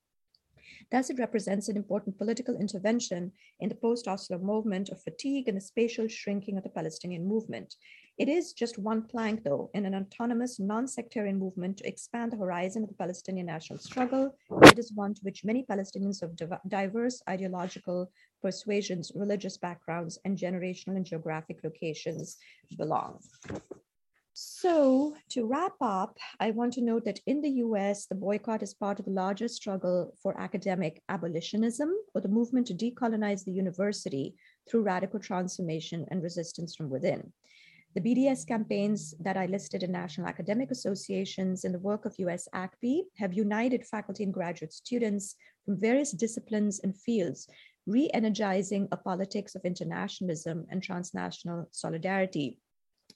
Thus, 0.91 1.09
it 1.09 1.19
represents 1.19 1.69
an 1.69 1.77
important 1.77 2.17
political 2.17 2.55
intervention 2.55 3.31
in 3.59 3.69
the 3.69 3.75
post 3.75 4.07
Oslo 4.07 4.37
movement 4.37 4.89
of 4.89 5.01
fatigue 5.01 5.47
and 5.47 5.57
the 5.57 5.61
spatial 5.61 6.07
shrinking 6.07 6.57
of 6.57 6.63
the 6.63 6.69
Palestinian 6.69 7.27
movement. 7.27 7.75
It 8.17 8.27
is 8.27 8.53
just 8.53 8.77
one 8.77 9.03
plank, 9.03 9.43
though, 9.43 9.69
in 9.73 9.85
an 9.85 9.95
autonomous, 9.95 10.59
non 10.59 10.87
sectarian 10.87 11.39
movement 11.39 11.77
to 11.77 11.87
expand 11.87 12.31
the 12.31 12.37
horizon 12.37 12.83
of 12.83 12.89
the 12.89 12.95
Palestinian 12.95 13.45
national 13.45 13.79
struggle. 13.79 14.35
It 14.63 14.77
is 14.77 14.91
one 14.93 15.13
to 15.13 15.21
which 15.23 15.45
many 15.45 15.63
Palestinians 15.63 16.21
of 16.21 16.35
diverse 16.67 17.21
ideological 17.29 18.11
persuasions, 18.41 19.11
religious 19.15 19.57
backgrounds, 19.57 20.19
and 20.25 20.37
generational 20.37 20.95
and 20.97 21.05
geographic 21.05 21.59
locations 21.63 22.37
belong. 22.77 23.19
So, 24.41 25.17
to 25.31 25.45
wrap 25.45 25.73
up, 25.81 26.17
I 26.39 26.51
want 26.51 26.71
to 26.73 26.81
note 26.81 27.03
that 27.03 27.19
in 27.25 27.41
the 27.41 27.59
US, 27.65 28.05
the 28.05 28.15
boycott 28.15 28.63
is 28.63 28.73
part 28.73 28.97
of 28.97 29.05
a 29.05 29.09
larger 29.09 29.49
struggle 29.49 30.15
for 30.23 30.39
academic 30.39 31.03
abolitionism 31.09 31.89
or 32.15 32.21
the 32.21 32.29
movement 32.29 32.67
to 32.67 32.73
decolonize 32.73 33.43
the 33.43 33.51
university 33.51 34.35
through 34.65 34.83
radical 34.83 35.19
transformation 35.19 36.05
and 36.09 36.23
resistance 36.23 36.73
from 36.73 36.89
within. 36.89 37.33
The 37.95 37.99
BDS 37.99 38.47
campaigns 38.47 39.13
that 39.19 39.35
I 39.35 39.45
listed 39.45 39.83
in 39.83 39.91
national 39.91 40.27
academic 40.27 40.71
associations 40.71 41.65
and 41.65 41.73
the 41.73 41.79
work 41.79 42.05
of 42.05 42.17
US 42.19 42.47
ACB 42.55 43.01
have 43.17 43.33
united 43.33 43.85
faculty 43.87 44.23
and 44.23 44.33
graduate 44.33 44.71
students 44.71 45.35
from 45.65 45.81
various 45.81 46.11
disciplines 46.11 46.79
and 46.79 46.97
fields, 46.97 47.49
re 47.85 48.09
energizing 48.13 48.87
a 48.93 48.95
politics 48.95 49.55
of 49.55 49.65
internationalism 49.65 50.65
and 50.69 50.81
transnational 50.81 51.67
solidarity 51.71 52.57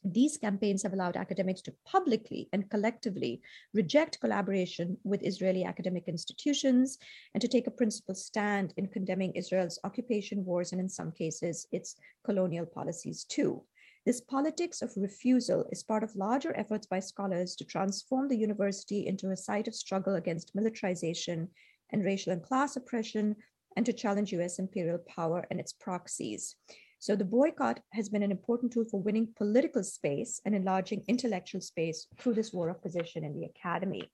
these 0.04 0.38
campaigns 0.38 0.84
have 0.84 0.94
allowed 0.94 1.16
academics 1.16 1.62
to 1.62 1.74
publicly 1.86 2.50
and 2.52 2.70
collectively 2.70 3.42
reject 3.74 4.20
collaboration 4.20 4.98
with 5.04 5.24
Israeli 5.24 5.63
academic 5.63 6.08
institutions 6.08 6.98
and 7.34 7.42
to 7.42 7.48
take 7.48 7.68
a 7.68 7.72
principled 7.72 8.18
stand 8.18 8.74
in 8.78 8.88
condemning 8.88 9.32
Israel's 9.32 9.80
occupation 9.84 10.44
wars 10.44 10.72
and, 10.72 10.82
in 10.82 10.89
some 10.89 11.12
cases, 11.12 11.68
its 11.72 11.96
colonial 12.26 12.66
policies 12.66 13.24
too. 13.24 13.63
This 14.06 14.20
politics 14.20 14.82
of 14.82 14.92
refusal 14.98 15.66
is 15.72 15.84
part 15.84 16.04
of 16.04 16.16
larger 16.18 16.54
efforts 16.58 16.86
by 16.86 17.00
scholars 17.00 17.56
to 17.56 17.63
transform 17.63 18.28
the 18.28 18.36
university 18.36 19.08
into 19.08 19.32
a 19.32 19.38
site 19.38 19.70
of 19.70 19.76
struggle 19.76 20.16
against 20.16 20.54
militarization 20.54 21.48
and 21.92 22.04
racial 22.04 22.34
and 22.34 22.44
class 22.44 22.76
oppression, 22.76 23.36
and 23.76 23.86
to 23.86 23.94
challenge 23.94 24.34
US 24.34 24.60
imperial 24.60 25.00
power 25.00 25.46
and 25.50 25.60
its 25.60 25.74
proxies. 25.74 26.56
So 27.04 27.18
the 27.18 27.26
boycott 27.26 27.82
has 27.92 28.08
been 28.08 28.24
an 28.24 28.32
important 28.32 28.72
tool 28.72 28.86
for 28.86 29.02
winning 29.02 29.34
political 29.36 29.84
space 29.84 30.39
and 30.46 30.56
enlarging 30.56 31.04
intellectual 31.10 31.60
space 31.60 32.08
through 32.18 32.36
this 32.36 32.54
war 32.54 32.70
of 32.70 32.82
position 32.82 33.26
in 33.26 33.38
the 33.38 33.44
academy. 33.44 34.10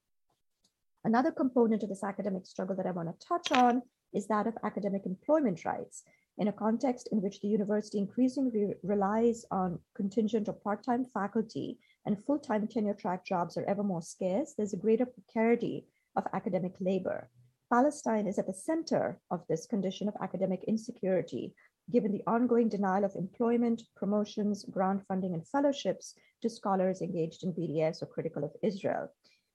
Another 1.03 1.31
component 1.31 1.83
of 1.83 1.89
this 1.89 2.03
academic 2.03 2.47
struggle 2.47 2.75
that 2.75 2.87
I 2.87 2.91
want 2.91 3.07
to 3.09 3.27
touch 3.27 3.51
on 3.51 3.83
is 4.11 4.25
that 4.29 4.47
of 4.47 4.57
academic 4.63 5.05
employment 5.05 5.65
rights. 5.65 6.01
In 6.39 6.47
a 6.47 6.51
context 6.51 7.09
in 7.11 7.21
which 7.21 7.41
the 7.41 7.47
university 7.47 7.99
increasingly 7.99 8.73
relies 8.81 9.45
on 9.51 9.77
contingent 9.95 10.49
or 10.49 10.53
part 10.53 10.83
time 10.83 11.05
faculty 11.05 11.77
and 12.07 12.17
full 12.25 12.39
time 12.39 12.67
tenure 12.67 12.95
track 12.95 13.23
jobs 13.23 13.55
are 13.55 13.65
ever 13.65 13.83
more 13.83 14.01
scarce, 14.01 14.55
there's 14.57 14.73
a 14.73 14.83
greater 14.85 15.05
precarity 15.05 15.85
of 16.15 16.25
academic 16.33 16.73
labor. 16.79 17.29
Palestine 17.71 18.25
is 18.25 18.39
at 18.39 18.47
the 18.47 18.53
center 18.53 19.19
of 19.29 19.45
this 19.47 19.67
condition 19.67 20.07
of 20.07 20.15
academic 20.23 20.63
insecurity, 20.63 21.53
given 21.91 22.11
the 22.11 22.23
ongoing 22.27 22.69
denial 22.69 23.03
of 23.03 23.15
employment, 23.15 23.83
promotions, 23.95 24.65
grant 24.65 25.05
funding, 25.07 25.33
and 25.33 25.47
fellowships 25.47 26.13
to 26.41 26.49
scholars 26.49 27.01
engaged 27.01 27.43
in 27.43 27.53
BDS 27.53 28.01
or 28.01 28.05
critical 28.05 28.43
of 28.43 28.55
Israel. 28.63 29.09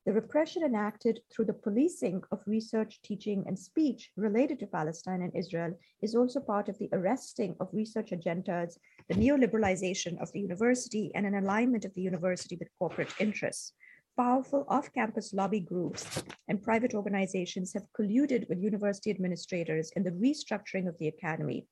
The 0.07 0.13
repression 0.13 0.63
enacted 0.63 1.21
through 1.33 1.47
the 1.47 1.55
policing 1.55 2.23
of 2.31 2.43
research, 2.47 3.01
teaching, 3.01 3.43
and 3.47 3.59
speech 3.59 4.11
related 4.17 4.59
to 4.59 4.67
Palestine 4.67 5.23
and 5.23 5.35
Israel 5.35 5.79
is 6.03 6.15
also 6.15 6.41
part 6.41 6.69
of 6.69 6.77
the 6.77 6.91
arresting 6.93 7.57
of 7.59 7.73
research 7.73 8.11
agendas, 8.11 8.77
the 9.09 9.15
neoliberalization 9.15 10.21
of 10.21 10.31
the 10.33 10.41
university, 10.41 11.11
and 11.15 11.25
an 11.25 11.37
alignment 11.37 11.87
of 11.87 11.95
the 11.95 12.03
university 12.03 12.57
with 12.57 12.69
corporate 12.79 13.15
interests. 13.19 13.73
Powerful 14.17 14.67
off 14.69 14.93
campus 14.93 15.33
lobby 15.33 15.61
groups 15.61 16.23
and 16.49 16.63
private 16.63 16.95
organizations 16.95 17.73
have 17.73 17.87
colluded 17.99 18.47
with 18.51 18.63
university 18.63 19.11
administrators 19.11 19.91
in 19.97 20.05
the 20.05 20.11
restructuring 20.11 20.87
of 20.87 20.99
the 20.99 21.09
academy, 21.09 21.67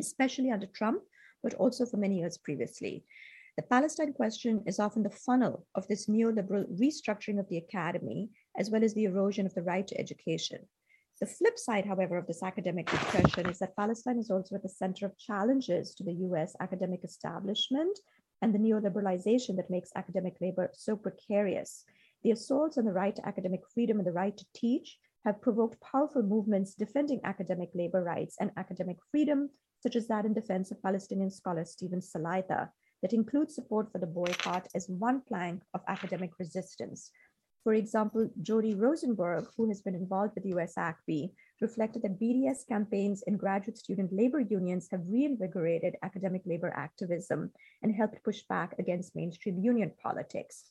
especially 0.00 0.50
under 0.50 0.66
Trump, 0.66 1.02
but 1.42 1.54
also 1.54 1.86
for 1.86 1.96
many 1.96 2.18
years 2.18 2.38
previously. 2.38 3.04
The 3.56 3.62
Palestine 3.62 4.12
question 4.12 4.62
is 4.66 4.78
often 4.78 5.02
the 5.02 5.10
funnel 5.10 5.66
of 5.74 5.86
this 5.86 6.06
neoliberal 6.06 6.66
restructuring 6.80 7.38
of 7.38 7.48
the 7.48 7.58
academy, 7.58 8.30
as 8.56 8.70
well 8.70 8.82
as 8.82 8.94
the 8.94 9.04
erosion 9.04 9.46
of 9.46 9.54
the 9.54 9.62
right 9.62 9.86
to 9.86 10.00
education. 10.00 10.66
The 11.20 11.26
flip 11.26 11.58
side, 11.58 11.84
however, 11.84 12.16
of 12.16 12.26
this 12.26 12.42
academic 12.42 12.90
repression 12.90 13.50
is 13.50 13.58
that 13.58 13.76
Palestine 13.76 14.18
is 14.18 14.30
also 14.30 14.54
at 14.54 14.62
the 14.62 14.68
center 14.70 15.04
of 15.04 15.18
challenges 15.18 15.94
to 15.96 16.04
the 16.04 16.14
US 16.28 16.56
academic 16.60 17.04
establishment 17.04 17.98
and 18.40 18.54
the 18.54 18.58
neoliberalization 18.58 19.56
that 19.56 19.70
makes 19.70 19.90
academic 19.94 20.36
labor 20.40 20.70
so 20.72 20.96
precarious. 20.96 21.84
The 22.22 22.30
assaults 22.30 22.78
on 22.78 22.86
the 22.86 22.92
right 22.92 23.14
to 23.16 23.28
academic 23.28 23.60
freedom 23.74 23.98
and 23.98 24.06
the 24.06 24.12
right 24.12 24.36
to 24.36 24.46
teach 24.54 24.98
have 25.26 25.42
provoked 25.42 25.80
powerful 25.82 26.22
movements 26.22 26.74
defending 26.74 27.20
academic 27.24 27.68
labor 27.74 28.02
rights 28.02 28.36
and 28.40 28.50
academic 28.56 28.96
freedom, 29.10 29.50
such 29.80 29.96
as 29.96 30.06
that 30.08 30.24
in 30.24 30.34
defense 30.34 30.70
of 30.70 30.82
Palestinian 30.82 31.30
scholar 31.30 31.64
Steven 31.64 32.00
Salaita, 32.00 32.70
that 33.02 33.12
includes 33.12 33.54
support 33.54 33.90
for 33.90 33.98
the 33.98 34.06
boycott 34.06 34.68
as 34.74 34.88
one 34.88 35.22
plank 35.22 35.62
of 35.74 35.80
academic 35.88 36.30
resistance. 36.38 37.10
For 37.64 37.74
example, 37.74 38.30
Jody 38.40 38.74
Rosenberg, 38.74 39.46
who 39.56 39.68
has 39.68 39.82
been 39.82 39.94
involved 39.94 40.34
with 40.34 40.46
US 40.46 40.76
ACBI, 40.76 41.30
reflected 41.60 42.02
that 42.02 42.18
BDS 42.18 42.66
campaigns 42.66 43.22
in 43.26 43.36
graduate 43.36 43.76
student 43.76 44.12
labor 44.12 44.40
unions 44.40 44.88
have 44.90 45.02
reinvigorated 45.06 45.96
academic 46.02 46.42
labor 46.46 46.72
activism 46.74 47.50
and 47.82 47.94
helped 47.94 48.24
push 48.24 48.42
back 48.48 48.74
against 48.78 49.14
mainstream 49.14 49.62
union 49.62 49.92
politics. 50.02 50.70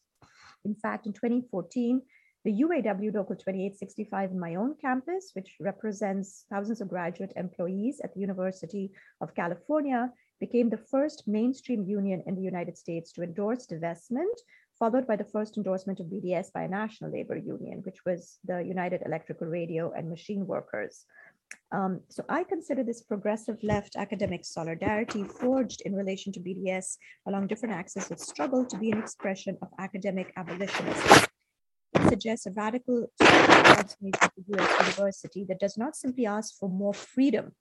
In 0.65 0.73
fact, 0.73 1.05
in 1.05 1.13
2014, 1.13 2.01
the 2.45 2.53
UAW 2.53 3.13
Local 3.13 3.35
2865 3.35 4.31
in 4.31 4.39
my 4.39 4.55
own 4.55 4.75
campus, 4.79 5.31
which 5.33 5.57
represents 5.59 6.45
thousands 6.49 6.79
of 6.79 6.87
graduate 6.87 7.33
employees 7.35 7.99
at 8.03 8.13
the 8.13 8.21
University 8.21 8.91
of 9.19 9.35
California, 9.35 10.11
became 10.39 10.69
the 10.69 10.77
first 10.77 11.27
mainstream 11.27 11.83
union 11.83 12.23
in 12.27 12.35
the 12.35 12.41
United 12.41 12.77
States 12.77 13.11
to 13.11 13.23
endorse 13.23 13.67
divestment, 13.67 14.37
followed 14.77 15.05
by 15.05 15.17
the 15.17 15.25
first 15.25 15.57
endorsement 15.57 15.99
of 15.99 16.05
BDS 16.05 16.53
by 16.53 16.63
a 16.63 16.67
national 16.67 17.11
labor 17.11 17.35
union, 17.35 17.81
which 17.83 17.99
was 18.05 18.39
the 18.45 18.63
United 18.63 19.01
Electrical 19.05 19.47
Radio 19.47 19.91
and 19.91 20.09
Machine 20.09 20.47
Workers. 20.47 21.05
Um, 21.71 22.01
so 22.09 22.23
I 22.29 22.43
consider 22.43 22.83
this 22.83 23.01
progressive 23.01 23.57
left 23.63 23.95
academic 23.95 24.45
solidarity 24.45 25.23
forged 25.23 25.81
in 25.81 25.93
relation 25.93 26.31
to 26.33 26.39
BDS 26.39 26.97
along 27.27 27.47
different 27.47 27.75
axes 27.75 28.11
of 28.11 28.19
struggle 28.19 28.65
to 28.65 28.77
be 28.77 28.91
an 28.91 28.99
expression 28.99 29.57
of 29.61 29.67
academic 29.77 30.31
abolitionism. 30.37 31.28
Suggests 32.09 32.47
a 32.47 32.51
radical 32.51 33.07
transformation 33.21 34.29
of 34.35 34.59
US 34.59 34.97
university 34.97 35.45
that 35.45 35.59
does 35.59 35.77
not 35.77 35.95
simply 35.95 36.25
ask 36.25 36.57
for 36.57 36.67
more 36.67 36.93
freedom 36.93 37.51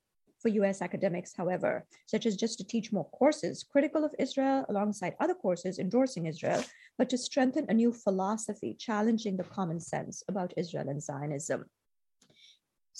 for 0.40 0.48
US 0.48 0.80
academics, 0.80 1.34
however, 1.36 1.84
such 2.06 2.24
as 2.24 2.36
just 2.36 2.58
to 2.58 2.64
teach 2.64 2.92
more 2.92 3.08
courses 3.10 3.62
critical 3.62 4.04
of 4.04 4.14
Israel 4.18 4.64
alongside 4.68 5.16
other 5.20 5.34
courses 5.34 5.78
endorsing 5.78 6.26
Israel, 6.26 6.64
but 6.96 7.10
to 7.10 7.18
strengthen 7.18 7.66
a 7.68 7.74
new 7.74 7.92
philosophy 7.92 8.74
challenging 8.78 9.36
the 9.36 9.44
common 9.44 9.80
sense 9.80 10.22
about 10.28 10.54
Israel 10.56 10.88
and 10.88 11.02
Zionism. 11.02 11.64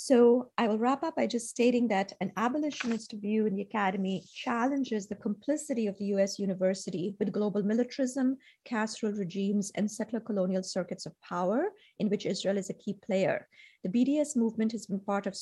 So 0.00 0.52
I 0.56 0.68
will 0.68 0.78
wrap 0.78 1.02
up 1.02 1.16
by 1.16 1.26
just 1.26 1.48
stating 1.48 1.88
that 1.88 2.12
an 2.20 2.30
abolitionist 2.36 3.14
view 3.14 3.46
in 3.46 3.56
the 3.56 3.62
academy 3.62 4.22
challenges 4.32 5.08
the 5.08 5.16
complicity 5.16 5.88
of 5.88 5.98
the 5.98 6.04
US 6.14 6.38
university 6.38 7.16
with 7.18 7.32
global 7.32 7.64
militarism, 7.64 8.36
caste 8.64 9.02
rule 9.02 9.10
regimes, 9.10 9.72
and 9.74 9.90
settler 9.90 10.20
colonial 10.20 10.62
circuits 10.62 11.04
of 11.04 11.20
power 11.20 11.72
in 11.98 12.08
which 12.08 12.26
Israel 12.26 12.58
is 12.58 12.70
a 12.70 12.74
key 12.74 12.96
player. 13.04 13.48
The 13.84 13.90
BDS 13.90 14.34
movement 14.34 14.72
has 14.72 14.86
been 14.86 14.98
part 14.98 15.26
of 15.28 15.36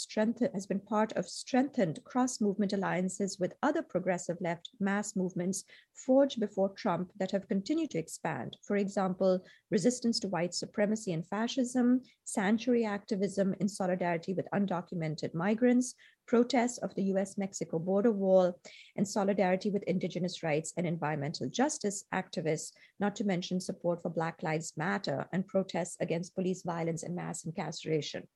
has 0.52 0.66
been 0.66 0.80
part 0.80 1.12
of 1.12 1.26
strengthened 1.26 2.04
cross-movement 2.04 2.74
alliances 2.74 3.38
with 3.40 3.56
other 3.62 3.80
progressive 3.80 4.36
left 4.42 4.68
mass 4.78 5.16
movements 5.16 5.64
forged 5.94 6.38
before 6.38 6.68
Trump 6.74 7.12
that 7.16 7.30
have 7.30 7.48
continued 7.48 7.92
to 7.92 7.98
expand. 7.98 8.58
For 8.62 8.76
example, 8.76 9.42
resistance 9.70 10.20
to 10.20 10.28
white 10.28 10.52
supremacy 10.52 11.14
and 11.14 11.26
fascism, 11.26 12.02
sanctuary 12.24 12.84
activism 12.84 13.54
in 13.58 13.70
solidarity 13.70 14.34
with 14.34 14.50
undocumented 14.52 15.32
migrants, 15.32 15.94
protests 16.26 16.78
of 16.78 16.94
the 16.94 17.04
US 17.14 17.38
Mexico 17.38 17.78
border 17.78 18.12
wall, 18.12 18.58
and 18.96 19.06
solidarity 19.06 19.70
with 19.70 19.82
Indigenous 19.84 20.42
rights 20.42 20.72
and 20.76 20.86
environmental 20.86 21.48
justice 21.48 22.04
activists, 22.12 22.72
not 23.00 23.16
to 23.16 23.24
mention 23.24 23.60
support 23.60 24.02
for 24.02 24.10
Black 24.10 24.42
Lives 24.42 24.72
Matter 24.76 25.26
and 25.32 25.46
protests 25.46 25.96
against 26.00 26.34
police 26.34 26.62
violence 26.62 27.02
and 27.02 27.14
mass 27.14 27.44
incarceration. 27.44 28.26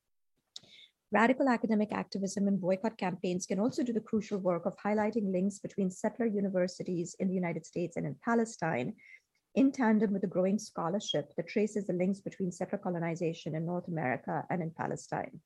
Radical 1.13 1.49
academic 1.49 1.93
activism 1.93 2.47
and 2.47 2.61
boycott 2.61 2.97
campaigns 2.97 3.45
can 3.45 3.59
also 3.59 3.83
do 3.83 3.93
the 3.93 4.01
crucial 4.01 4.39
work 4.39 4.65
of 4.65 4.77
highlighting 4.77 5.33
links 5.33 5.59
between 5.59 5.91
settler 5.91 6.27
universities 6.27 7.17
in 7.19 7.27
the 7.27 7.35
United 7.35 7.67
States 7.67 7.97
and 7.97 8.07
in 8.07 8.15
Palestine, 8.25 8.95
in 9.57 9.73
tandem 9.73 10.13
with 10.13 10.23
the 10.23 10.29
growing 10.29 10.57
scholarship 10.57 11.35
that 11.37 11.49
traces 11.49 11.89
the 11.89 11.93
links 11.93 12.21
between 12.21 12.53
settler 12.53 12.79
colonization 12.79 13.57
in 13.57 13.67
North 13.67 13.89
America 13.89 14.45
and 14.51 14.63
in 14.63 14.71
Palestine. 14.71 15.41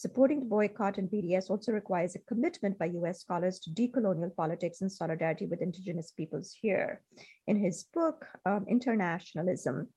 Supporting 0.00 0.40
the 0.40 0.46
boycott 0.46 0.96
and 0.96 1.10
BDS 1.10 1.50
also 1.50 1.72
requires 1.72 2.14
a 2.14 2.20
commitment 2.20 2.78
by 2.78 2.86
US 2.86 3.20
scholars 3.20 3.58
to 3.58 3.70
decolonial 3.70 4.34
politics 4.34 4.80
and 4.80 4.90
solidarity 4.90 5.44
with 5.44 5.60
indigenous 5.60 6.10
peoples 6.10 6.56
here. 6.58 7.02
In 7.46 7.58
his 7.58 7.84
book, 7.92 8.24
um, 8.46 8.64
Internationalism, 8.66 9.88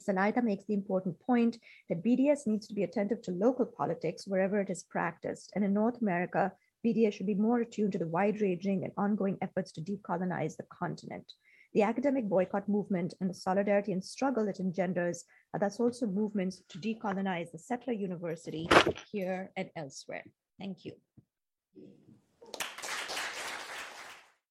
Salaita 0.00 0.42
makes 0.42 0.64
the 0.64 0.72
important 0.72 1.20
point 1.20 1.58
that 1.90 2.02
BDS 2.02 2.46
needs 2.46 2.66
to 2.68 2.74
be 2.74 2.84
attentive 2.84 3.20
to 3.24 3.30
local 3.30 3.66
politics 3.66 4.26
wherever 4.26 4.58
it 4.58 4.70
is 4.70 4.84
practiced. 4.84 5.52
And 5.54 5.62
in 5.62 5.74
North 5.74 6.00
America, 6.00 6.50
BDS 6.82 7.12
should 7.12 7.26
be 7.26 7.34
more 7.34 7.60
attuned 7.60 7.92
to 7.92 7.98
the 7.98 8.08
wide 8.08 8.40
ranging 8.40 8.84
and 8.84 8.92
ongoing 8.96 9.36
efforts 9.42 9.70
to 9.72 9.82
decolonize 9.82 10.56
the 10.56 10.64
continent. 10.72 11.30
The 11.74 11.82
academic 11.82 12.28
boycott 12.28 12.68
movement 12.68 13.14
and 13.20 13.30
the 13.30 13.34
solidarity 13.34 13.92
and 13.92 14.04
struggle 14.04 14.46
it 14.48 14.60
engenders 14.60 15.24
uh, 15.54 15.56
are 15.56 15.60
thus 15.60 15.80
also 15.80 16.06
movements 16.06 16.62
to 16.68 16.78
decolonize 16.78 17.50
the 17.50 17.58
settler 17.58 17.94
university 17.94 18.68
here 19.10 19.50
and 19.56 19.70
elsewhere. 19.74 20.24
Thank 20.58 20.84
you. 20.84 20.92